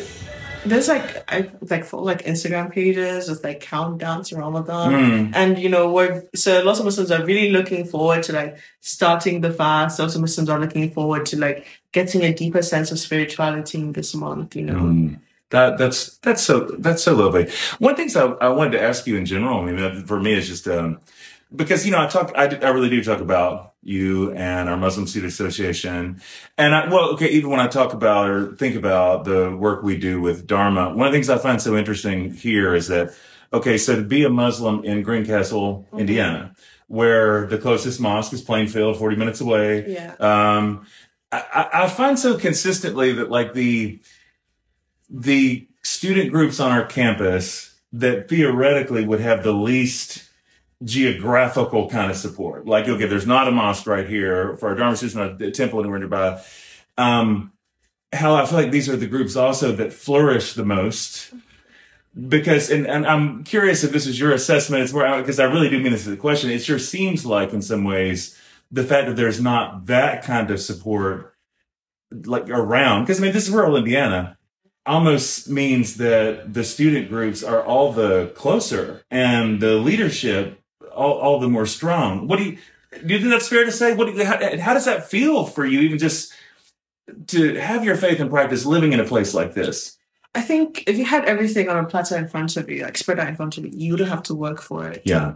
there's 0.65 0.89
like 0.89 1.25
I 1.33 1.51
like 1.71 1.85
follow 1.85 2.05
like 2.05 2.23
Instagram 2.25 2.71
pages 2.73 3.29
with 3.29 3.43
like 3.45 3.61
countdowns 3.63 4.29
to 4.29 4.37
Ramadan, 4.37 4.93
Mm. 4.93 5.33
and 5.35 5.59
you 5.59 5.69
know 5.69 5.91
we're 5.93 6.25
so 6.35 6.63
lots 6.63 6.79
of 6.79 6.85
Muslims 6.85 7.11
are 7.11 7.25
really 7.25 7.51
looking 7.51 7.85
forward 7.85 8.23
to 8.25 8.33
like 8.33 8.57
starting 8.81 9.41
the 9.41 9.53
fast. 9.53 9.99
Lots 9.99 10.15
of 10.15 10.21
Muslims 10.21 10.49
are 10.49 10.59
looking 10.61 10.91
forward 10.91 11.27
to 11.27 11.39
like 11.39 11.67
getting 11.93 12.23
a 12.23 12.33
deeper 12.33 12.63
sense 12.63 12.93
of 12.93 12.99
spirituality 12.99 13.79
in 13.79 13.93
this 13.93 14.15
month. 14.15 14.57
You 14.57 14.67
know, 14.67 14.75
Mm. 14.75 15.21
That 15.51 15.77
that's 15.77 16.17
that's 16.19 16.43
so 16.43 16.61
that's 16.79 17.03
so 17.03 17.15
lovely. 17.15 17.51
One 17.79 17.95
thing 17.95 18.09
I, 18.17 18.47
I 18.47 18.49
wanted 18.49 18.73
to 18.73 18.83
ask 18.83 19.07
you 19.07 19.17
in 19.17 19.27
general. 19.27 19.61
I 19.61 19.71
mean, 19.71 20.07
for 20.07 20.19
me, 20.19 20.33
is 20.33 20.49
just 20.49 20.67
um, 20.67 20.99
because 21.55 21.85
you 21.87 21.93
know 21.93 22.01
I 22.03 22.07
talk 22.07 22.33
I, 22.37 22.45
I 22.47 22.69
really 22.71 22.89
do 22.91 23.03
talk 23.03 23.21
about 23.21 23.75
you 23.83 24.33
and 24.33 24.69
our 24.69 24.77
Muslim 24.77 25.07
Student 25.07 25.33
Association, 25.33 26.21
and 26.57 26.75
I, 26.75 26.89
well, 26.89 27.11
okay, 27.15 27.29
even 27.31 27.51
when 27.51 27.61
I 27.61 27.67
talk 27.69 27.93
about 27.93 28.29
or 28.29 28.55
think 28.57 28.77
about 28.77 29.25
the 29.25 29.57
work 29.57 29.83
we 29.83 29.97
do 29.97 30.21
with 30.21 30.47
Dharma, 30.47 30.95
one 30.95 31.07
of 31.07 31.13
the 31.13 31.17
things 31.17 31.29
I 31.29 31.39
find 31.39 31.61
so 31.61 31.77
interesting 31.77 32.33
here 32.33 32.75
is 32.75 32.89
that 32.89 33.15
okay, 33.53 33.77
so 33.79 33.97
to 33.97 34.03
be 34.03 34.25
a 34.25 34.31
Muslim 34.31 34.85
in 34.85 35.03
Greencastle, 35.03 35.87
Mhm. 35.93 35.99
Indiana, 35.99 36.55
where 36.87 37.47
the 37.47 37.59
closest 37.59 38.01
mosque 38.01 38.33
is 38.33 38.41
Plainfield, 38.43 38.97
forty 38.99 39.17
minutes 39.17 39.41
away, 39.41 39.85
yeah, 39.89 40.15
um, 40.21 40.87
I 41.33 41.69
I 41.73 41.89
find 41.89 42.19
so 42.19 42.39
consistently 42.39 43.13
that 43.13 43.31
like 43.31 43.53
the 43.55 44.01
the 45.11 45.67
student 45.83 46.31
groups 46.31 46.61
on 46.61 46.71
our 46.71 46.85
campus 46.87 47.75
that 47.93 48.29
theoretically 48.29 49.05
would 49.05 49.21
have 49.21 49.43
the 49.43 49.53
least 49.53 50.29
geographical 50.85 51.89
kind 51.89 52.11
of 52.11 52.17
support. 52.17 52.67
Like, 52.67 52.89
okay, 52.89 53.07
there's 53.07 53.27
not 53.27 53.49
a 53.49 53.53
mosque 53.53 53.87
right 53.87 54.09
here 54.09 54.57
for 54.57 54.69
our 54.69 54.75
Dharma 54.75 54.97
students, 54.97 55.17
not 55.17 55.41
a 55.41 55.51
temple 55.51 55.81
anywhere 55.81 55.99
nearby. 55.99 56.43
Um, 56.99 57.53
how 58.13 58.35
I 58.35 58.47
feel 58.47 58.59
like 58.59 58.71
these 58.71 58.89
are 58.89 58.97
the 58.97 59.07
groups 59.07 59.37
also 59.37 59.73
that 59.73 59.93
flourish 59.93 60.55
the 60.55 60.65
most. 60.65 61.33
Because, 62.29 62.71
and, 62.71 62.87
and 62.87 63.07
I'm 63.07 63.43
curious 63.43 63.85
if 63.85 63.93
this 63.93 64.07
is 64.07 64.21
your 64.21 64.33
assessment. 64.33 64.83
It's 64.83 64.93
where, 64.93 65.19
because 65.21 65.41
I 65.41 65.45
really 65.45 65.71
do 65.71 65.81
mean 65.81 65.93
this 65.93 66.07
as 66.07 66.13
a 66.13 66.17
question. 66.17 66.51
It 66.51 66.63
sure 66.63 66.79
seems 66.79 67.25
like 67.25 67.53
in 67.53 67.63
some 67.63 67.85
ways 67.85 68.39
the 68.71 68.85
fact 68.85 69.09
that 69.09 69.17
there's 69.17 69.41
not 69.41 69.87
that 69.87 70.23
kind 70.23 70.51
of 70.51 70.61
support 70.61 71.35
like 72.11 72.51
around, 72.51 73.03
because 73.03 73.19
I 73.19 73.23
mean, 73.23 73.33
this 73.33 73.49
is 73.49 73.55
rural 73.55 73.77
Indiana 73.77 74.37
almost 74.85 75.49
means 75.49 75.97
that 75.97 76.53
the 76.53 76.65
student 76.65 77.09
groups 77.09 77.43
are 77.43 77.63
all 77.63 77.93
the 77.93 78.33
closer 78.35 79.05
and 79.11 79.61
the 79.61 79.77
leadership 79.77 80.62
all, 80.95 81.15
all 81.19 81.41
the 81.41 81.49
more 81.49 81.67
strong. 81.67 82.29
What 82.29 82.39
do 82.39 82.45
you, 82.45 82.59
do 83.07 83.15
you 83.15 83.19
think 83.21 83.31
that's 83.31 83.49
fair 83.49 83.65
to 83.65 83.73
say? 83.73 83.95
What 83.95 84.07
do 84.07 84.13
you, 84.13 84.25
how, 84.25 84.39
how 84.61 84.75
does 84.75 84.85
that 84.85 85.09
feel 85.09 85.45
for 85.45 85.65
you, 85.65 85.81
even 85.81 85.99
just 85.99 86.33
to 87.29 87.55
have 87.57 87.85
your 87.85 87.97
faith 87.97 88.21
and 88.21 88.31
practice 88.31 88.65
living 88.65 88.93
in 88.93 89.01
a 89.01 89.05
place 89.05 89.35
like 89.35 89.55
this? 89.55 89.97
I 90.35 90.41
think 90.41 90.85
if 90.87 90.97
you 90.97 91.05
had 91.05 91.25
everything 91.27 91.69
on 91.69 91.77
a 91.85 91.87
platter 91.87 92.17
in 92.17 92.29
front 92.29 92.57
of 92.57 92.71
you, 92.71 92.83
like 92.85 92.97
spread 92.97 93.19
out 93.19 93.29
in 93.29 93.37
front 93.37 93.59
of 93.59 93.65
you, 93.67 93.71
you 93.75 93.93
wouldn't 93.93 94.09
have 94.09 94.23
to 94.25 94.35
work 94.35 94.63
for 94.63 94.89
it. 94.89 95.03
Yeah. 95.05 95.35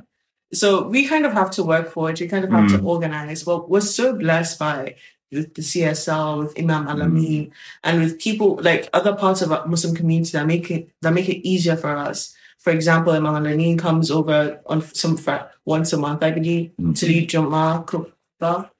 So 0.54 0.86
we 0.86 1.06
kind 1.06 1.26
of 1.26 1.32
have 1.32 1.50
to 1.52 1.64
work 1.64 1.90
for 1.90 2.08
it. 2.10 2.20
You 2.20 2.28
kind 2.28 2.44
of 2.44 2.50
have 2.50 2.70
Mm. 2.70 2.78
to 2.78 2.84
organize. 2.84 3.44
Well, 3.44 3.66
we're 3.68 3.80
so 3.80 4.14
blessed 4.14 4.58
by 4.58 4.94
with 5.32 5.54
the 5.54 5.62
CSL, 5.62 6.38
with 6.38 6.58
Imam 6.58 6.86
Alamin, 6.86 7.50
and 7.82 8.00
with 8.00 8.18
people 8.20 8.58
like 8.62 8.88
other 8.94 9.14
parts 9.14 9.42
of 9.42 9.50
our 9.52 9.66
Muslim 9.66 9.94
community 9.94 10.30
that 10.32 10.46
make 10.46 10.70
it 10.70 10.88
that 11.02 11.12
make 11.12 11.28
it 11.28 11.46
easier 11.46 11.76
for 11.76 11.96
us. 11.96 12.34
For 12.66 12.72
example, 12.72 13.12
Imam 13.12 13.78
comes 13.78 14.10
over 14.10 14.60
on 14.66 14.82
some 14.82 15.16
fr- 15.16 15.46
once 15.64 15.92
a 15.92 15.96
month, 15.96 16.24
I 16.24 16.32
believe, 16.32 16.72
to 16.96 17.06
lead 17.06 17.30
Jummah. 17.30 18.70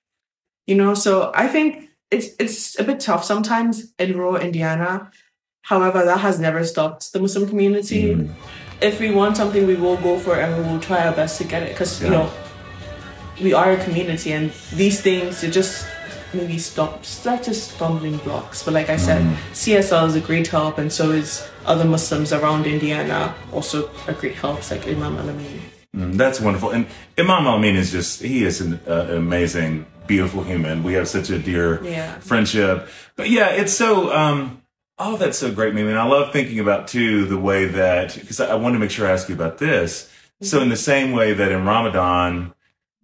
You 0.67 0.75
know, 0.75 0.95
so 0.95 1.31
I 1.33 1.47
think 1.47 1.91
it's 2.11 2.31
it's 2.41 2.77
a 2.81 2.83
bit 2.83 2.99
tough 2.99 3.23
sometimes 3.23 3.95
in 3.97 4.19
rural 4.19 4.39
Indiana. 4.39 5.13
However, 5.63 6.05
that 6.05 6.19
has 6.19 6.41
never 6.41 6.65
stopped 6.65 7.13
the 7.13 7.21
Muslim 7.21 7.49
community. 7.49 8.17
Mm. 8.17 8.35
If 8.81 8.99
we 8.99 9.13
want 9.13 9.37
something, 9.37 9.69
we 9.69 9.77
will 9.77 9.99
go 9.99 10.19
for 10.19 10.35
it 10.37 10.43
and 10.43 10.57
we 10.57 10.69
will 10.69 10.81
try 10.81 11.07
our 11.07 11.15
best 11.15 11.39
to 11.39 11.45
get 11.45 11.63
it 11.63 11.71
because 11.71 12.03
you 12.03 12.11
know 12.11 12.29
we 13.41 13.53
are 13.55 13.71
a 13.71 13.85
community 13.85 14.33
and 14.33 14.51
these 14.75 15.01
things 15.01 15.45
are 15.45 15.51
just 15.61 15.87
maybe 16.35 16.59
stop 16.59 17.05
like 17.25 17.43
just 17.45 17.73
stumbling 17.73 18.17
blocks. 18.19 18.63
But 18.63 18.75
like 18.75 18.89
I 18.91 18.97
said, 18.97 19.23
CSL 19.53 20.07
is 20.09 20.15
a 20.17 20.21
great 20.21 20.47
help 20.49 20.79
and 20.79 20.93
so 20.93 21.11
is 21.11 21.49
other 21.65 21.85
Muslims 21.85 22.33
around 22.33 22.67
Indiana 22.67 23.35
also 23.53 23.91
a 24.07 24.13
great 24.13 24.35
help, 24.35 24.69
like 24.71 24.87
Imam 24.87 25.17
Alamin. 25.17 25.61
Mm, 25.97 26.15
That's 26.17 26.41
wonderful. 26.41 26.71
And 26.71 26.87
Imam 27.19 27.47
Amin 27.47 27.77
is 27.77 27.91
just, 27.91 28.23
he 28.23 28.45
is 28.45 28.61
an, 28.61 28.81
uh, 28.87 29.07
an 29.11 29.17
amazing, 29.17 29.87
beautiful 30.07 30.43
human. 30.45 30.83
We 30.83 30.93
have 30.95 31.09
such 31.09 31.31
a 31.31 31.39
dear 31.39 31.83
Yeah. 31.83 32.19
friendship. 32.19 32.89
But 33.17 33.31
yeah, 33.31 33.49
it's 33.49 33.73
so, 33.73 34.13
um, 34.15 34.61
oh, 34.99 35.17
that's 35.17 35.39
so 35.39 35.51
great, 35.51 35.75
Mimi. 35.75 35.91
And 35.91 35.99
I 35.99 36.07
love 36.07 36.33
thinking 36.33 36.59
about 36.61 36.87
too 36.89 37.25
the 37.27 37.39
way 37.39 37.65
that, 37.67 38.15
because 38.15 38.41
I, 38.41 38.49
I 38.53 38.55
want 38.57 38.75
to 38.75 38.79
make 38.79 38.91
sure 38.91 39.07
I 39.09 39.13
ask 39.13 39.29
you 39.29 39.35
about 39.35 39.59
this. 39.59 40.11
So 40.43 40.61
in 40.61 40.69
the 40.69 40.77
same 40.77 41.13
way 41.13 41.33
that 41.33 41.51
in 41.51 41.65
Ramadan, 41.65 42.53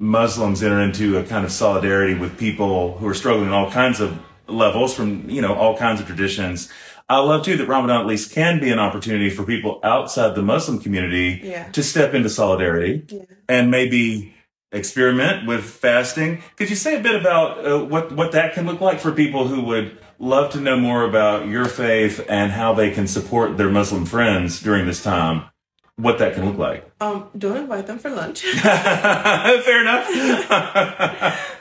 Muslims 0.02 0.62
enter 0.64 0.80
into 0.80 1.16
a 1.16 1.22
kind 1.22 1.44
of 1.44 1.52
solidarity 1.52 2.14
with 2.14 2.36
people 2.36 2.98
who 2.98 3.06
are 3.06 3.14
struggling 3.14 3.46
in 3.46 3.52
all 3.54 3.70
kinds 3.70 4.00
of 4.00 4.18
levels 4.48 4.92
from, 4.92 5.30
you 5.30 5.40
know, 5.40 5.54
all 5.54 5.76
kinds 5.76 6.00
of 6.00 6.06
traditions. 6.06 6.68
I 7.08 7.18
love 7.18 7.44
too 7.44 7.56
that 7.56 7.68
Ramadan 7.68 8.00
at 8.00 8.06
least 8.06 8.32
can 8.32 8.58
be 8.58 8.70
an 8.70 8.80
opportunity 8.80 9.30
for 9.30 9.44
people 9.44 9.78
outside 9.84 10.34
the 10.34 10.42
Muslim 10.42 10.80
community 10.80 11.40
Yeah. 11.44 11.68
to 11.70 11.82
step 11.84 12.14
into 12.14 12.28
solidarity 12.28 13.04
Yeah. 13.08 13.20
and 13.48 13.70
maybe 13.70 14.34
experiment 14.72 15.46
with 15.46 15.62
fasting. 15.64 16.42
Could 16.56 16.68
you 16.70 16.76
say 16.76 16.96
a 16.96 17.00
bit 17.00 17.14
about 17.14 17.64
uh, 17.64 17.78
what 17.84 18.10
what 18.12 18.32
that 18.32 18.54
can 18.54 18.66
look 18.66 18.80
like 18.80 18.98
for 18.98 19.12
people 19.12 19.46
who 19.46 19.60
would 19.62 19.98
love 20.18 20.50
to 20.52 20.60
know 20.60 20.76
more 20.76 21.04
about 21.04 21.46
your 21.46 21.66
faith 21.66 22.24
and 22.28 22.50
how 22.52 22.72
they 22.74 22.90
can 22.90 23.06
support 23.06 23.56
their 23.56 23.68
Muslim 23.70 24.04
friends 24.04 24.60
during 24.60 24.86
this 24.86 25.02
time? 25.02 25.44
What 26.02 26.18
that 26.18 26.34
can 26.34 26.46
look 26.46 26.58
like. 26.58 26.90
Um, 27.00 27.28
don't 27.38 27.56
invite 27.56 27.86
them 27.86 27.98
for 27.98 28.10
lunch. 28.10 28.42
Fair 28.62 29.80
enough. 29.82 30.08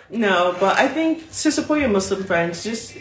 No, 0.10 0.56
but 0.60 0.78
I 0.78 0.88
think 0.88 1.32
to 1.32 1.52
support 1.52 1.80
your 1.80 1.90
Muslim 1.90 2.24
friends, 2.24 2.64
just 2.64 2.98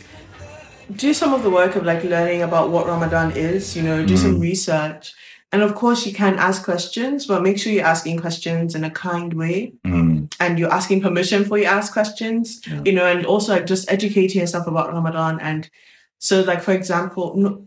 do 0.94 1.14
some 1.14 1.34
of 1.34 1.42
the 1.42 1.50
work 1.50 1.76
of 1.76 1.84
like 1.84 2.04
learning 2.04 2.42
about 2.42 2.70
what 2.70 2.86
Ramadan 2.86 3.32
is, 3.32 3.76
you 3.76 3.82
know, 3.82 4.04
do 4.04 4.16
some 4.16 4.38
research. 4.40 5.14
And 5.52 5.62
of 5.62 5.74
course, 5.74 6.06
you 6.06 6.12
can 6.12 6.38
ask 6.38 6.62
questions, 6.64 7.26
but 7.26 7.42
make 7.42 7.58
sure 7.58 7.72
you're 7.72 7.84
asking 7.84 8.20
questions 8.20 8.74
in 8.74 8.84
a 8.84 8.90
kind 8.90 9.34
way 9.34 9.72
Mm, 9.84 10.32
and 10.38 10.58
you're 10.58 10.72
asking 10.72 11.00
permission 11.00 11.42
before 11.42 11.58
you 11.58 11.64
ask 11.64 11.92
questions, 11.92 12.60
you 12.84 12.92
know, 12.92 13.06
and 13.06 13.26
also 13.26 13.54
like 13.54 13.66
just 13.66 13.90
educating 13.90 14.40
yourself 14.40 14.66
about 14.68 14.92
Ramadan. 14.92 15.40
And 15.40 15.68
so, 16.18 16.42
like, 16.42 16.62
for 16.62 16.72
example, 16.72 17.66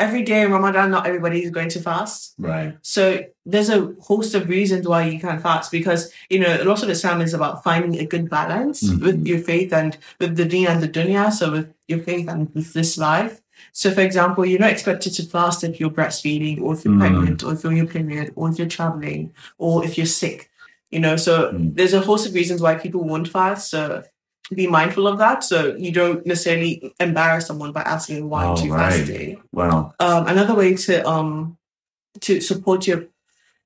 every 0.00 0.22
day 0.22 0.42
in 0.42 0.50
Ramadan, 0.50 0.90
not 0.90 1.06
everybody 1.06 1.42
is 1.42 1.50
going 1.50 1.68
to 1.70 1.80
fast. 1.80 2.34
right. 2.38 2.76
So 2.82 3.20
there's 3.46 3.68
a 3.68 3.94
host 4.00 4.34
of 4.34 4.48
reasons 4.48 4.88
why 4.88 5.04
you 5.04 5.20
can't 5.20 5.42
fast 5.42 5.70
because 5.70 6.12
you 6.30 6.38
know 6.40 6.56
a 6.60 6.64
lot 6.64 6.82
of 6.82 6.88
Islam 6.90 7.20
is 7.20 7.34
about 7.34 7.62
finding 7.62 7.98
a 8.00 8.06
good 8.06 8.28
balance 8.30 8.82
Mhm. 8.82 9.00
with 9.04 9.26
your 9.26 9.38
faith 9.38 9.72
and 9.72 9.96
with 10.20 10.36
the 10.36 10.44
deen 10.44 10.66
and 10.66 10.82
the 10.82 10.88
dunya. 10.88 11.32
So 11.32 11.50
with 11.52 11.68
your 11.88 12.00
faith 12.00 12.28
and 12.28 12.48
with 12.54 12.72
this 12.72 12.96
life. 12.98 13.40
So 13.72 13.90
for 13.92 14.00
example, 14.00 14.44
you're 14.44 14.60
not 14.66 14.70
expected 14.70 15.12
to 15.14 15.22
fast 15.22 15.62
if 15.64 15.78
you're 15.78 15.90
breastfeeding 15.90 16.60
or 16.62 16.74
if 16.74 16.84
you're 16.84 16.94
Mhm. 16.94 17.00
pregnant 17.00 17.44
or 17.44 17.52
if 17.52 17.62
you're 17.62 17.72
on 17.72 17.76
your 17.76 17.86
period 17.86 18.32
or 18.36 18.48
if 18.50 18.58
you're 18.58 18.68
traveling 18.78 19.32
or 19.58 19.84
if 19.84 19.96
you're 19.96 20.06
sick. 20.06 20.50
You 20.90 21.00
know, 21.00 21.16
so 21.16 21.32
Mm. 21.52 21.76
there's 21.76 21.92
a 21.94 22.00
host 22.00 22.26
of 22.26 22.34
reasons 22.34 22.60
why 22.60 22.74
people 22.74 23.02
won't 23.04 23.28
fast. 23.28 23.68
So 23.70 24.02
be 24.52 24.66
mindful 24.66 25.06
of 25.06 25.18
that. 25.18 25.42
So 25.44 25.74
you 25.76 25.90
don't 25.92 26.26
necessarily 26.26 26.92
embarrass 27.00 27.46
someone 27.46 27.72
by 27.72 27.82
asking 27.82 28.28
why 28.28 28.44
Oh, 28.46 28.62
you 28.64 28.74
right. 28.74 28.92
fasting 28.92 29.42
Wow. 29.52 29.94
um, 30.00 30.26
another 30.26 30.54
way 30.54 30.74
to 30.74 31.06
um 31.08 31.56
to 32.20 32.40
support 32.40 32.86
your 32.86 33.06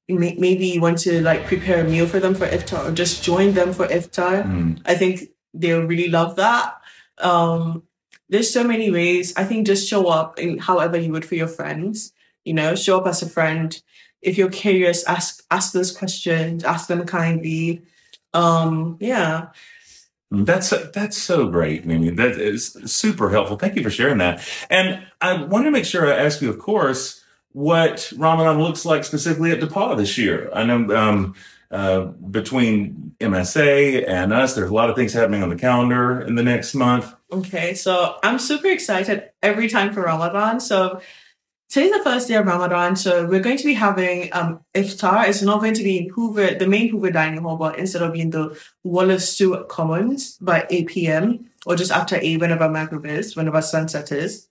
maybe 0.09 0.67
you 0.69 0.81
want 0.81 0.99
to 0.99 1.21
like 1.21 1.47
prepare 1.47 1.85
a 1.85 1.89
meal 1.89 2.07
for 2.07 2.19
them 2.21 2.35
for 2.35 2.47
iftar 2.47 2.89
or 2.89 2.93
just 2.93 3.23
join 3.23 3.53
them 3.55 3.73
for 3.75 3.87
iftar. 3.89 4.43
Mm, 4.47 4.81
i 4.87 4.95
think 4.95 5.21
they'll 5.53 5.83
really 5.85 6.09
love 6.09 6.37
that. 6.37 6.75
Um 7.19 7.83
there's 8.31 8.51
so 8.53 8.63
many 8.63 8.91
ways. 8.91 9.33
I 9.37 9.45
think 9.45 9.67
just 9.67 9.89
show 9.89 10.07
up 10.09 10.39
in 10.39 10.59
however 10.59 10.97
you 10.99 11.13
would 11.13 11.25
for 11.25 11.35
your 11.35 11.49
friends 11.49 12.13
you 12.45 12.55
know 12.55 12.75
show 12.75 12.99
up 13.01 13.07
as 13.07 13.21
a 13.23 13.29
friend. 13.29 13.69
If 14.23 14.39
you're 14.39 14.51
curious 14.51 15.05
ask 15.05 15.43
ask 15.51 15.73
those 15.73 15.93
questions 15.95 16.65
ask 16.65 16.89
them 16.89 17.05
kindly. 17.05 17.83
Um 18.33 18.97
yeah 19.01 19.49
That's 20.31 20.71
that's 20.93 21.17
so 21.17 21.49
great, 21.49 21.87
Mimi. 21.87 22.11
That 22.11 22.33
is 22.33 22.73
super 22.85 23.31
helpful. 23.31 23.57
Thank 23.57 23.77
you 23.77 23.83
for 23.83 23.91
sharing 23.91 24.19
that. 24.19 24.47
And 24.69 25.07
I 25.23 25.43
want 25.43 25.65
to 25.65 25.71
make 25.71 25.87
sure 25.87 26.13
I 26.13 26.19
ask 26.19 26.43
you, 26.43 26.51
of 26.51 26.59
course, 26.59 27.25
what 27.53 28.13
Ramadan 28.17 28.61
looks 28.61 28.85
like 28.85 29.05
specifically 29.05 29.53
at 29.53 29.61
DePauw 29.61 29.97
this 29.97 30.19
year. 30.19 30.51
I 30.53 30.65
know 30.65 30.95
um, 30.95 31.35
uh, 31.71 32.01
between 32.01 33.15
MSA 33.21 34.07
and 34.07 34.33
us, 34.33 34.55
there's 34.55 34.71
a 34.71 34.75
lot 34.75 34.91
of 34.91 34.97
things 34.97 35.15
happening 35.15 35.43
on 35.43 35.49
the 35.49 35.57
calendar 35.57 36.21
in 36.21 36.35
the 36.35 36.43
next 36.43 36.75
month. 36.75 37.15
Okay, 37.33 37.75
so 37.75 38.19
I'm 38.23 38.39
super 38.39 38.69
excited 38.69 39.31
every 39.43 39.69
time 39.69 39.95
for 39.95 40.03
Ramadan. 40.03 40.61
So 40.61 41.01
today's 41.69 41.93
the 41.93 42.03
first 42.03 42.29
day 42.29 42.35
of 42.35 42.47
Ramadan, 42.47 42.97
so 42.97 43.27
we're 43.27 43.41
going 43.41 43.59
to 43.59 43.65
be 43.65 43.75
having 43.75 44.31
um 44.33 44.61
iftar. 44.75 45.29
It's 45.29 45.43
not 45.43 45.61
going 45.61 45.75
to 45.75 45.83
be 45.83 45.99
in 45.99 46.09
Hoover, 46.11 46.55
the 46.55 46.67
main 46.67 46.89
Hoover 46.89 47.11
dining 47.11 47.43
hall, 47.43 47.57
but 47.57 47.79
instead 47.79 48.03
of 48.03 48.13
being 48.13 48.31
the 48.31 48.59
Wallace 48.85 49.33
Stewart 49.33 49.69
Commons 49.69 50.39
by 50.39 50.67
8 50.71 50.87
p.m. 50.89 51.51
or 51.67 51.77
just 51.77 51.93
after 51.93 52.19
8, 52.21 52.41
whenever 52.41 52.69
Maghrib 52.69 53.07
is, 53.07 53.37
whenever 53.37 53.63
sunset 53.63 54.13
is. 54.13 54.49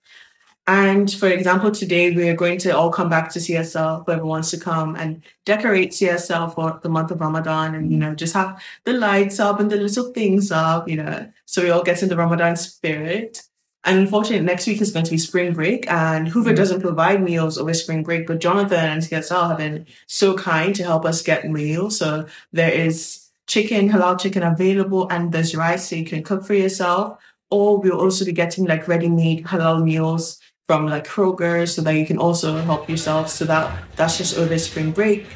And 0.68 1.10
for 1.10 1.28
example, 1.28 1.70
today 1.70 2.14
we 2.14 2.28
are 2.28 2.36
going 2.36 2.58
to 2.58 2.76
all 2.76 2.90
come 2.92 3.08
back 3.08 3.30
to 3.30 3.38
CSL, 3.38 4.04
whoever 4.04 4.26
wants 4.26 4.50
to 4.50 4.60
come 4.60 4.96
and 4.96 5.22
decorate 5.46 5.92
CSL 5.92 6.54
for 6.54 6.78
the 6.82 6.90
month 6.90 7.10
of 7.10 7.22
Ramadan 7.22 7.74
and, 7.74 7.90
you 7.90 7.96
know, 7.96 8.14
just 8.14 8.34
have 8.34 8.62
the 8.84 8.92
lights 8.92 9.40
up 9.40 9.60
and 9.60 9.70
the 9.70 9.76
little 9.76 10.12
things 10.12 10.52
up, 10.52 10.86
you 10.86 10.96
know, 10.96 11.32
so 11.46 11.62
we 11.62 11.70
all 11.70 11.82
get 11.82 12.02
in 12.02 12.10
the 12.10 12.18
Ramadan 12.18 12.54
spirit. 12.56 13.47
And 13.84 14.00
unfortunately, 14.00 14.44
next 14.44 14.66
week 14.66 14.80
is 14.80 14.90
going 14.90 15.04
to 15.04 15.10
be 15.10 15.18
spring 15.18 15.54
break, 15.54 15.90
and 15.90 16.28
Hoover 16.28 16.50
mm-hmm. 16.50 16.56
doesn't 16.56 16.80
provide 16.80 17.22
meals 17.22 17.58
over 17.58 17.72
spring 17.72 18.02
break, 18.02 18.26
but 18.26 18.40
Jonathan 18.40 18.84
and 18.84 19.02
CSL 19.02 19.48
have 19.48 19.58
been 19.58 19.86
so 20.06 20.36
kind 20.36 20.74
to 20.74 20.82
help 20.82 21.04
us 21.04 21.22
get 21.22 21.48
meals. 21.48 21.98
So 21.98 22.26
there 22.52 22.72
is 22.72 23.28
chicken, 23.46 23.88
halal 23.88 24.20
chicken 24.20 24.42
available, 24.42 25.08
and 25.10 25.32
there's 25.32 25.54
rice 25.54 25.88
so 25.88 25.96
you 25.96 26.04
can 26.04 26.22
cook 26.22 26.44
for 26.44 26.54
yourself. 26.54 27.18
Or 27.50 27.78
we'll 27.78 28.00
also 28.00 28.24
be 28.24 28.32
getting 28.32 28.66
like 28.66 28.88
ready-made 28.88 29.46
halal 29.46 29.82
meals 29.82 30.38
from 30.66 30.86
like 30.86 31.06
Kroger 31.06 31.66
so 31.66 31.80
that 31.80 31.94
you 31.94 32.04
can 32.04 32.18
also 32.18 32.58
help 32.58 32.90
yourself. 32.90 33.30
So 33.30 33.46
that 33.46 33.72
that's 33.96 34.18
just 34.18 34.36
over 34.36 34.58
spring 34.58 34.90
break. 34.90 35.26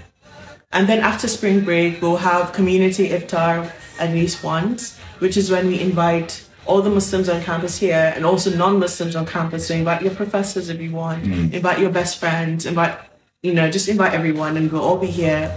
And 0.73 0.89
then 0.89 1.01
after 1.01 1.27
spring 1.29 1.65
break, 1.65 2.03
we'll 2.03 2.17
have 2.17 2.53
community 2.53 3.09
iftar 3.11 3.71
at 3.99 4.11
least 4.11 4.45
once, 4.45 4.99
which 5.21 5.37
is 5.37 5.51
when 5.51 5.69
we 5.69 5.81
invite 5.81 6.47
all 6.67 6.83
the 6.83 6.91
Muslims 6.91 7.29
on 7.29 7.43
campus 7.43 7.79
here 7.79 8.13
and 8.15 8.25
also 8.25 8.55
non-Muslims 8.57 9.17
on 9.17 9.27
campus. 9.27 9.69
So 9.69 9.75
invite 9.75 10.03
your 10.03 10.15
professors 10.15 10.69
if 10.69 10.81
you 10.81 10.93
want, 10.93 11.25
invite 11.25 11.81
your 11.81 11.91
best 11.91 12.19
friends, 12.19 12.67
invite, 12.67 12.99
you 13.43 13.53
know, 13.53 13.71
just 13.71 13.89
invite 13.89 14.13
everyone 14.13 14.57
and 14.57 14.71
we'll 14.71 14.83
all 14.83 14.99
be 14.99 15.09
here. 15.09 15.57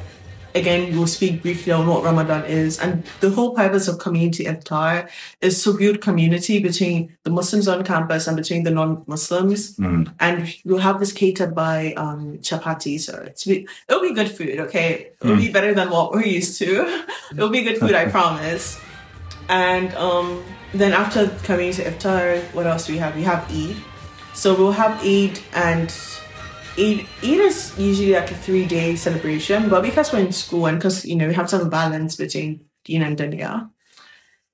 Again, 0.56 0.96
we'll 0.98 1.06
speak 1.06 1.42
briefly 1.42 1.74
on 1.74 1.86
what 1.86 2.02
Ramadan 2.02 2.46
is. 2.46 2.80
And 2.80 3.04
the 3.20 3.30
whole 3.30 3.54
purpose 3.54 3.90
of 3.90 4.00
community 4.00 4.46
iftar 4.46 5.10
is 5.42 5.62
to 5.66 5.78
build 5.78 6.00
community 6.00 6.60
between 6.60 7.16
the 7.24 7.30
Muslims 7.30 7.68
on 7.68 7.84
campus 7.84 8.26
and 8.26 8.38
between 8.38 8.64
the 8.64 8.72
non-Muslims. 8.72 9.76
Mm. 9.76 10.14
And 10.22 10.56
we'll 10.64 10.80
have 10.80 11.02
this 11.02 11.12
catered 11.12 11.54
by 11.54 11.94
um, 11.98 12.38
Chapati. 12.38 12.98
So 13.02 13.22
it's 13.28 13.44
be, 13.44 13.68
it'll 13.90 14.02
be 14.02 14.14
good 14.14 14.32
food, 14.32 14.62
okay? 14.62 15.12
It'll 15.22 15.36
be 15.36 15.52
better 15.52 15.74
than 15.74 15.90
what 15.90 16.14
we're 16.14 16.24
used 16.24 16.58
to. 16.60 17.04
it'll 17.32 17.50
be 17.50 17.64
good 17.64 17.78
food, 17.78 17.94
I 17.94 18.06
promise. 18.10 18.80
And 19.50 19.94
um, 19.96 20.42
then 20.80 20.94
after 20.94 21.28
coming 21.44 21.72
to 21.74 21.84
iftar, 21.84 22.42
what 22.54 22.68
else 22.68 22.88
do 22.88 22.94
we 22.94 23.00
have? 23.00 23.16
We 23.16 23.24
have 23.24 23.50
Eid. 23.52 23.78
So 24.34 24.56
we'll 24.56 24.72
have 24.72 25.04
Eid 25.04 25.40
and 25.54 25.90
Eid, 26.78 27.08
Eid 27.24 27.40
is 27.40 27.74
usually 27.78 28.12
like 28.12 28.32
a 28.32 28.36
three 28.36 28.66
day 28.66 28.96
celebration, 28.96 29.70
but 29.70 29.82
because 29.82 30.12
we're 30.12 30.20
in 30.20 30.34
school 30.34 30.66
and 30.66 30.78
because 30.78 31.06
you 31.06 31.16
know 31.16 31.28
we 31.28 31.34
have 31.34 31.48
to 31.48 31.58
have 31.58 31.68
a 31.68 31.70
balance 31.70 32.18
between 32.18 32.66
Deen 32.84 33.02
and 33.02 33.18
Dunya, 33.18 33.70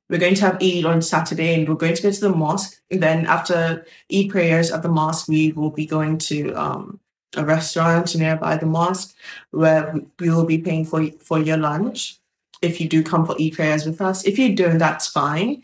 we're 0.10 0.20
going 0.20 0.36
to 0.36 0.42
have 0.42 0.62
Eid 0.62 0.86
on 0.86 1.02
Saturday 1.02 1.56
and 1.56 1.68
we're 1.68 1.76
going 1.76 1.96
to 1.96 2.04
go 2.04 2.12
to 2.12 2.20
the 2.20 2.30
mosque. 2.30 2.80
And 2.92 3.02
then 3.02 3.26
after 3.26 3.86
Eid 4.14 4.30
prayers 4.30 4.72
at 4.72 4.84
the 4.84 4.90
mosque, 4.90 5.28
we 5.28 5.52
will 5.54 5.72
be 5.72 5.88
going 5.88 6.20
to 6.20 6.54
um, 6.54 7.00
a 7.36 7.44
restaurant 7.44 8.16
nearby 8.16 8.58
the 8.58 8.66
mosque 8.66 9.16
where 9.52 9.96
we 10.20 10.30
will 10.30 10.46
be 10.46 10.60
paying 10.60 10.86
for 10.86 11.08
for 11.20 11.40
your 11.40 11.58
lunch 11.58 12.20
if 12.62 12.80
you 12.80 12.88
do 12.88 13.02
come 13.02 13.26
for 13.26 13.36
Eid 13.42 13.54
prayers 13.54 13.86
with 13.86 14.00
us. 14.00 14.26
If 14.26 14.38
you 14.38 14.56
don't, 14.56 14.78
that's 14.78 15.08
fine. 15.08 15.64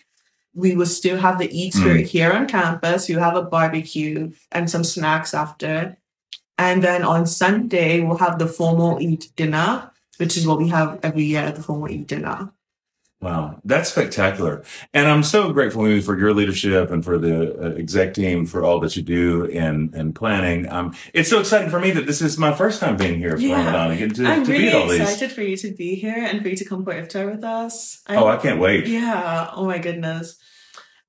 We 0.58 0.76
will 0.76 0.88
still 0.88 1.18
have 1.20 1.38
the 1.38 1.46
Eid 1.46 1.72
mm. 1.72 1.80
spirit 1.80 2.08
here 2.08 2.32
on 2.34 2.48
campus. 2.48 3.08
You 3.08 3.20
have 3.20 3.36
a 3.36 3.44
barbecue 3.44 4.32
and 4.52 4.70
some 4.70 4.84
snacks 4.84 5.36
after. 5.36 5.96
And 6.58 6.84
then 6.84 7.04
on 7.04 7.28
Sunday, 7.28 8.02
we'll 8.02 8.18
have 8.18 8.40
the 8.40 8.48
formal 8.48 8.98
Eid 8.98 9.28
dinner, 9.36 9.92
which 10.18 10.36
is 10.36 10.48
what 10.48 10.58
we 10.58 10.68
have 10.70 11.00
every 11.04 11.26
year, 11.26 11.52
the 11.52 11.62
formal 11.62 11.94
Eid 11.94 12.08
dinner. 12.08 12.52
Wow, 13.20 13.60
that's 13.66 13.90
spectacular. 13.90 14.64
And 14.94 15.08
I'm 15.08 15.24
so 15.24 15.52
grateful 15.52 15.82
Mimi, 15.82 16.02
for 16.02 16.18
your 16.20 16.36
leadership 16.36 16.92
and 16.92 17.04
for 17.04 17.18
the 17.18 17.60
uh, 17.60 17.70
exec 17.76 18.14
team 18.14 18.46
for 18.46 18.64
all 18.64 18.80
that 18.82 18.96
you 18.96 19.02
do 19.02 19.44
in, 19.46 19.92
in 19.96 20.14
planning. 20.14 20.70
Um, 20.72 20.94
it's 21.16 21.28
so 21.28 21.40
exciting 21.40 21.72
for 21.72 21.80
me 21.80 21.90
that 21.92 22.06
this 22.06 22.22
is 22.22 22.38
my 22.38 22.54
first 22.54 22.80
time 22.80 22.96
being 22.96 23.18
here 23.18 23.32
for 23.32 23.38
Yeah. 23.42 23.58
Ramadan 23.58 23.90
and 23.92 24.00
getting 24.00 24.16
to, 24.26 24.28
I'm 24.32 24.46
to 24.46 24.52
really 24.52 24.64
be 24.66 24.70
at 24.70 24.76
all 24.76 24.88
these. 24.88 25.00
excited 25.02 25.32
for 25.32 25.42
you 25.42 25.58
to 25.58 25.72
be 25.72 25.96
here 25.96 26.14
and 26.16 26.44
for 26.44 26.50
you 26.50 26.56
to 26.58 26.66
come 26.66 26.84
for 26.84 26.94
iftar 26.94 27.32
with 27.32 27.44
us. 27.44 28.02
I- 28.06 28.18
Oh, 28.18 28.28
I 28.28 28.38
can't 28.38 28.60
wait. 28.60 28.86
Yeah. 28.86 29.50
Oh 29.52 29.66
my 29.66 29.80
goodness. 29.80 30.38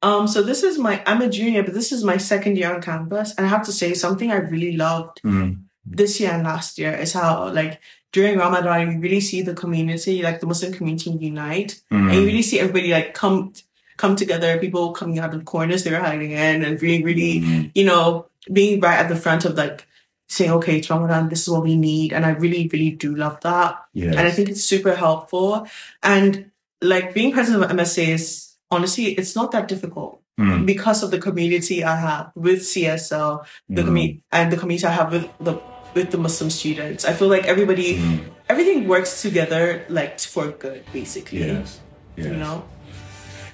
Um, 0.01 0.29
so 0.29 0.42
this 0.42 0.62
is 0.62 0.79
my 0.79 1.03
I'm 1.07 1.21
a 1.21 1.29
junior, 1.29 1.62
but 1.62 1.75
this 1.75 1.92
is 1.92 2.05
my 2.05 2.16
second 2.16 2.57
year 2.57 2.73
on 2.75 2.81
campus. 2.81 3.35
And 3.37 3.44
I 3.47 3.51
have 3.51 3.66
to 3.66 3.73
say 3.73 3.92
something 3.94 4.31
I 4.33 4.37
really 4.37 4.77
loved 4.79 5.21
Mm, 5.27 5.64
this 5.85 6.21
year 6.21 6.31
and 6.31 6.44
last 6.44 6.79
year 6.79 6.94
is 6.94 7.12
how 7.12 7.51
like 7.53 7.81
during 8.12 8.38
Ramadan 8.38 8.92
you 8.92 9.01
really 9.01 9.21
see 9.21 9.42
the 9.42 9.55
community, 9.55 10.23
like 10.23 10.40
the 10.40 10.47
Muslim 10.47 10.73
community 10.73 11.11
unite. 11.11 11.83
And 11.90 12.12
you 12.12 12.21
mm, 12.21 12.27
really 12.27 12.42
see 12.42 12.61
everybody 12.61 12.92
like 12.92 13.14
come 13.14 13.53
come 13.97 14.16
together, 14.16 14.59
people 14.59 14.92
coming 14.92 15.18
out 15.18 15.35
of 15.35 15.44
corners 15.44 15.85
they 15.85 15.90
were 15.90 15.99
hiding 15.99 16.31
in 16.31 16.64
and 16.64 16.79
being 16.79 17.03
really, 17.03 17.40
mm. 17.40 17.71
you 17.75 17.85
know, 17.85 18.27
being 18.53 18.81
right 18.81 18.99
at 18.99 19.09
the 19.09 19.16
front 19.16 19.44
of 19.44 19.57
like 19.57 19.87
saying, 20.29 20.53
okay, 20.53 20.79
it's 20.79 20.90
Ramadan, 20.90 21.29
this 21.29 21.42
is 21.42 21.51
what 21.51 21.62
we 21.62 21.77
need. 21.77 22.12
And 22.12 22.25
I 22.25 22.31
really, 22.31 22.68
really 22.73 22.90
do 22.90 23.14
love 23.16 23.40
that. 23.40 23.83
Yes. 23.92 24.14
And 24.14 24.27
I 24.27 24.31
think 24.31 24.49
it's 24.49 24.62
super 24.62 24.94
helpful. 24.94 25.66
And 26.03 26.51
like 26.81 27.12
being 27.12 27.33
president 27.33 27.64
of 27.64 27.71
MSA 27.71 28.09
is 28.09 28.55
honestly, 28.71 29.07
it's 29.07 29.35
not 29.35 29.51
that 29.53 29.68
difficult 29.68 30.23
Mm, 30.38 30.66
because 30.66 31.03
of 31.03 31.11
the 31.11 31.18
community 31.18 31.83
I 31.83 31.97
have 31.97 32.31
with 32.37 32.61
CSL, 32.61 33.44
the 33.68 33.83
mm, 33.83 33.85
community 33.85 34.23
and 34.31 34.53
the 34.53 34.57
community 34.57 34.87
I 34.87 34.92
have 34.92 35.11
with 35.11 35.29
the 35.40 35.61
with 35.94 36.11
the 36.11 36.18
Muslim 36.18 36.51
students. 36.51 37.05
I 37.05 37.12
feel 37.12 37.29
like 37.29 37.46
everybody, 37.46 37.98
mm. 37.98 38.24
everything 38.48 38.88
works 38.88 39.22
together 39.22 39.85
like 39.88 40.18
for 40.20 40.48
good, 40.48 40.85
basically. 40.92 41.40
Yes. 41.40 41.81
Yes. 42.16 42.27
You 42.27 42.37
know. 42.37 42.64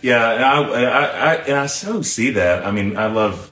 Yeah, 0.03 0.33
and 0.33 0.45
I, 0.45 0.59
I, 0.61 1.05
I, 1.05 1.35
and 1.37 1.57
I 1.57 1.67
so 1.67 2.03
see 2.03 2.31
that. 2.33 2.65
I 2.65 2.71
mean, 2.71 2.97
I 2.97 3.07
love 3.07 3.51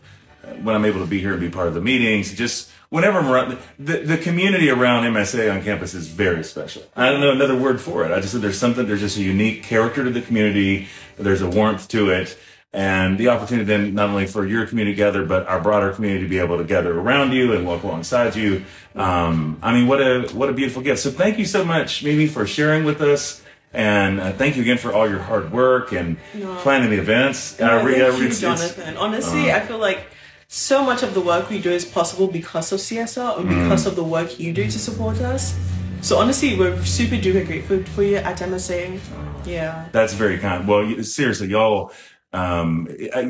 when 0.62 0.74
I'm 0.74 0.84
able 0.84 1.00
to 1.00 1.06
be 1.06 1.18
here 1.18 1.32
and 1.32 1.40
be 1.40 1.48
part 1.48 1.68
of 1.68 1.74
the 1.74 1.80
meetings. 1.80 2.34
Just 2.34 2.70
whenever 2.90 3.18
I'm 3.18 3.28
around, 3.28 3.58
the, 3.78 3.98
the 4.00 4.18
community 4.18 4.68
around 4.68 5.04
MSA 5.04 5.50
on 5.50 5.62
campus 5.62 5.94
is 5.94 6.08
very 6.08 6.44
special. 6.44 6.82
I 6.94 7.10
don't 7.10 7.20
know 7.20 7.32
another 7.32 7.56
word 7.56 7.80
for 7.80 8.04
it. 8.04 8.12
I 8.12 8.20
just 8.20 8.32
said 8.32 8.42
there's 8.42 8.58
something. 8.58 8.86
There's 8.86 9.00
just 9.00 9.16
a 9.16 9.22
unique 9.22 9.62
character 9.62 10.04
to 10.04 10.10
the 10.10 10.20
community. 10.20 10.88
There's 11.16 11.40
a 11.40 11.48
warmth 11.48 11.88
to 11.88 12.10
it. 12.10 12.36
And 12.74 13.18
the 13.18 13.28
opportunity 13.28 13.66
then 13.66 13.94
not 13.94 14.08
only 14.08 14.26
for 14.26 14.46
your 14.46 14.66
community 14.66 14.94
to 14.94 14.96
gather, 14.96 15.26
but 15.26 15.46
our 15.46 15.60
broader 15.60 15.92
community 15.92 16.24
to 16.24 16.28
be 16.28 16.38
able 16.38 16.56
to 16.56 16.64
gather 16.64 16.98
around 16.98 17.32
you 17.32 17.52
and 17.52 17.66
walk 17.66 17.82
alongside 17.82 18.34
you. 18.34 18.64
Um, 18.94 19.58
I 19.62 19.74
mean, 19.74 19.86
what 19.86 20.00
a 20.00 20.22
what 20.32 20.48
a 20.48 20.54
beautiful 20.54 20.80
gift. 20.82 21.00
So 21.02 21.10
thank 21.10 21.38
you 21.38 21.44
so 21.44 21.64
much, 21.66 22.02
Mimi, 22.02 22.26
for 22.26 22.46
sharing 22.46 22.84
with 22.84 23.02
us. 23.02 23.42
And 23.74 24.20
uh, 24.20 24.32
thank 24.32 24.56
you 24.56 24.62
again 24.62 24.78
for 24.78 24.92
all 24.92 25.08
your 25.08 25.18
hard 25.18 25.52
work 25.52 25.92
and 25.92 26.16
No. 26.34 26.54
planning 26.56 26.90
the 26.90 26.98
events. 26.98 27.56
Yeah, 27.58 27.76
I 27.76 27.82
re- 27.82 28.00
re- 28.10 28.18
you, 28.18 28.28
Jonathan. 28.32 28.96
Honestly, 28.96 29.50
I 29.52 29.60
feel 29.60 29.78
like 29.78 30.06
so 30.48 30.82
much 30.84 31.02
of 31.02 31.12
the 31.14 31.20
work 31.20 31.48
we 31.50 31.58
do 31.60 31.70
is 31.70 31.84
possible 31.84 32.26
because 32.26 32.72
of 32.72 32.80
CSR 32.80 33.38
and 33.40 33.48
because 33.48 33.86
of 33.86 33.96
the 33.96 34.04
work 34.04 34.38
you 34.38 34.52
do 34.52 34.64
to 34.64 34.78
support 34.78 35.20
us. 35.20 35.58
So 36.02 36.18
honestly, 36.18 36.58
we're 36.58 36.82
super 36.84 37.14
duper 37.16 37.46
grateful 37.46 37.82
for 37.94 38.02
you 38.02 38.16
at 38.16 38.38
MSA. 38.40 38.98
Yeah. 39.46 39.86
That's 39.92 40.12
very 40.14 40.38
kind. 40.38 40.68
Well, 40.68 41.02
seriously, 41.02 41.48
y'all 41.48 41.92
um, 42.32 42.86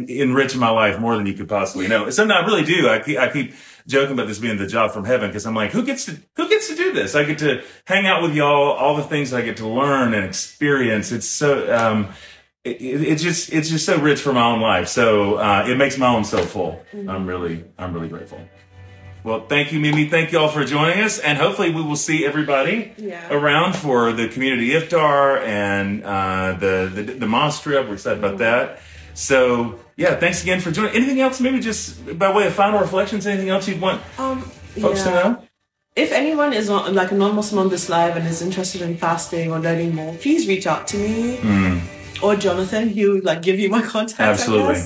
enrich 0.09 0.57
my 0.57 0.71
life 0.71 0.99
more 1.01 1.17
than 1.17 1.27
you 1.27 1.35
could 1.35 1.49
possibly 1.49 1.89
know. 1.89 2.09
Sometimes 2.11 2.45
I 2.45 2.47
really 2.47 2.65
do. 2.65 2.89
I 2.89 2.99
keep, 3.01 3.19
I 3.19 3.29
keep 3.31 3.53
joking 3.87 4.13
about 4.13 4.29
this 4.29 4.39
being 4.39 4.59
the 4.59 4.67
job 4.67 4.93
from 4.93 5.05
heaven 5.05 5.29
because 5.29 5.45
I'm 5.47 5.55
like, 5.55 5.73
who 5.73 5.85
gets 5.85 6.05
to 6.07 6.17
who 6.37 6.49
gets 6.49 6.69
to 6.69 6.77
do 6.77 6.93
this? 6.93 7.15
I 7.15 7.25
get 7.25 7.39
to 7.39 7.63
hang 7.87 8.07
out 8.07 8.23
with 8.23 8.35
y'all, 8.35 8.73
all 8.73 8.97
the 8.97 9.03
things 9.03 9.33
I 9.33 9.43
get 9.43 9.57
to 9.59 9.67
learn 9.69 10.15
and 10.15 10.25
experience. 10.25 11.11
It's 11.13 11.27
so 11.27 11.75
um, 11.77 12.09
it, 12.65 12.81
it- 12.81 13.03
it's 13.03 13.23
just 13.23 13.53
it's 13.53 13.69
just 13.69 13.85
so 13.85 13.99
rich 13.99 14.21
for 14.21 14.33
my 14.33 14.45
own 14.45 14.61
life. 14.61 14.87
So 14.89 15.35
uh, 15.35 15.65
it 15.69 15.77
makes 15.77 15.99
my 15.99 16.07
own 16.15 16.25
so 16.25 16.45
full. 16.45 16.81
I'm 16.93 17.27
really 17.27 17.65
I'm 17.79 17.93
really 17.93 18.09
grateful. 18.09 18.41
Well, 19.25 19.47
thank 19.47 19.73
you, 19.73 19.79
Mimi. 19.79 20.09
Thank 20.09 20.33
you 20.33 20.39
all 20.41 20.49
for 20.49 20.65
joining 20.65 20.99
us, 20.99 21.21
and 21.21 21.39
hopefully 21.39 21.71
we 21.71 21.81
will 21.81 21.95
see 21.95 22.27
everybody 22.27 22.93
Yeah. 22.97 23.33
around 23.33 23.77
for 23.77 24.13
the 24.13 24.27
community 24.29 24.71
iftar 24.71 25.41
and 25.45 26.03
uh, 26.05 26.57
the 26.59 26.91
the 26.93 27.03
the 27.03 27.27
mosque 27.29 27.63
trip. 27.63 27.87
We're 27.87 27.95
excited 27.95 28.19
about 28.23 28.39
that. 28.39 28.81
So 29.15 29.79
yeah, 29.97 30.17
thanks 30.17 30.43
again 30.43 30.61
for 30.61 30.71
joining. 30.71 30.95
Anything 30.95 31.21
else? 31.21 31.41
Maybe 31.41 31.61
just 31.61 32.19
by 32.19 32.35
way 32.35 32.47
of 32.47 32.55
final 32.55 32.81
reflections. 32.81 33.27
Anything 33.27 33.51
else 33.51 33.69
you'd 33.69 33.81
want 33.81 34.01
Um. 34.19 34.43
folks 34.81 35.03
to 35.03 35.11
know? 35.11 35.43
If 35.95 36.11
anyone 36.13 36.55
is 36.55 36.71
on, 36.71 36.95
like 36.95 37.11
a 37.11 37.15
non-Muslim 37.15 37.59
on 37.59 37.69
this 37.69 37.91
live 37.91 38.17
and 38.17 38.27
is 38.27 38.41
interested 38.41 38.81
in 38.81 38.97
fasting 38.97 39.53
or 39.53 39.59
learning 39.59 39.95
more, 39.95 40.15
please 40.15 40.49
reach 40.49 40.67
out 40.67 40.87
to 40.89 40.97
me 40.97 41.83
or 42.23 42.35
Jonathan. 42.35 42.89
He 42.89 43.07
would 43.07 43.25
like 43.25 43.43
give 43.43 43.61
you 43.61 43.69
my 43.69 43.83
contact. 43.83 44.21
Absolutely. 44.21 44.83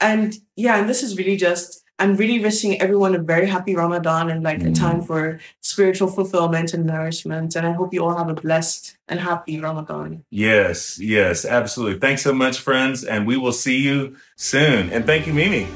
And 0.00 0.34
yeah, 0.54 0.76
and 0.78 0.88
this 0.88 1.02
is 1.02 1.16
really 1.16 1.36
just 1.36 1.82
I'm 1.98 2.14
really 2.14 2.38
wishing 2.38 2.80
everyone 2.80 3.14
a 3.14 3.18
very 3.18 3.46
happy 3.46 3.74
Ramadan 3.74 4.30
and 4.30 4.42
like 4.44 4.60
a 4.62 4.66
mm. 4.66 4.78
time 4.78 5.02
for 5.02 5.40
spiritual 5.60 6.08
fulfillment 6.08 6.72
and 6.72 6.86
nourishment. 6.86 7.56
And 7.56 7.66
I 7.66 7.72
hope 7.72 7.92
you 7.92 8.04
all 8.04 8.16
have 8.16 8.28
a 8.28 8.34
blessed 8.34 8.96
and 9.08 9.18
happy 9.18 9.60
Ramadan. 9.60 10.24
Yes, 10.30 11.00
yes, 11.00 11.44
absolutely. 11.44 11.98
Thanks 11.98 12.22
so 12.22 12.32
much, 12.32 12.60
friends, 12.60 13.02
and 13.02 13.26
we 13.26 13.36
will 13.36 13.52
see 13.52 13.78
you 13.78 14.16
soon. 14.36 14.90
And 14.90 15.06
thank 15.06 15.26
you, 15.26 15.34
Mimi. 15.34 15.66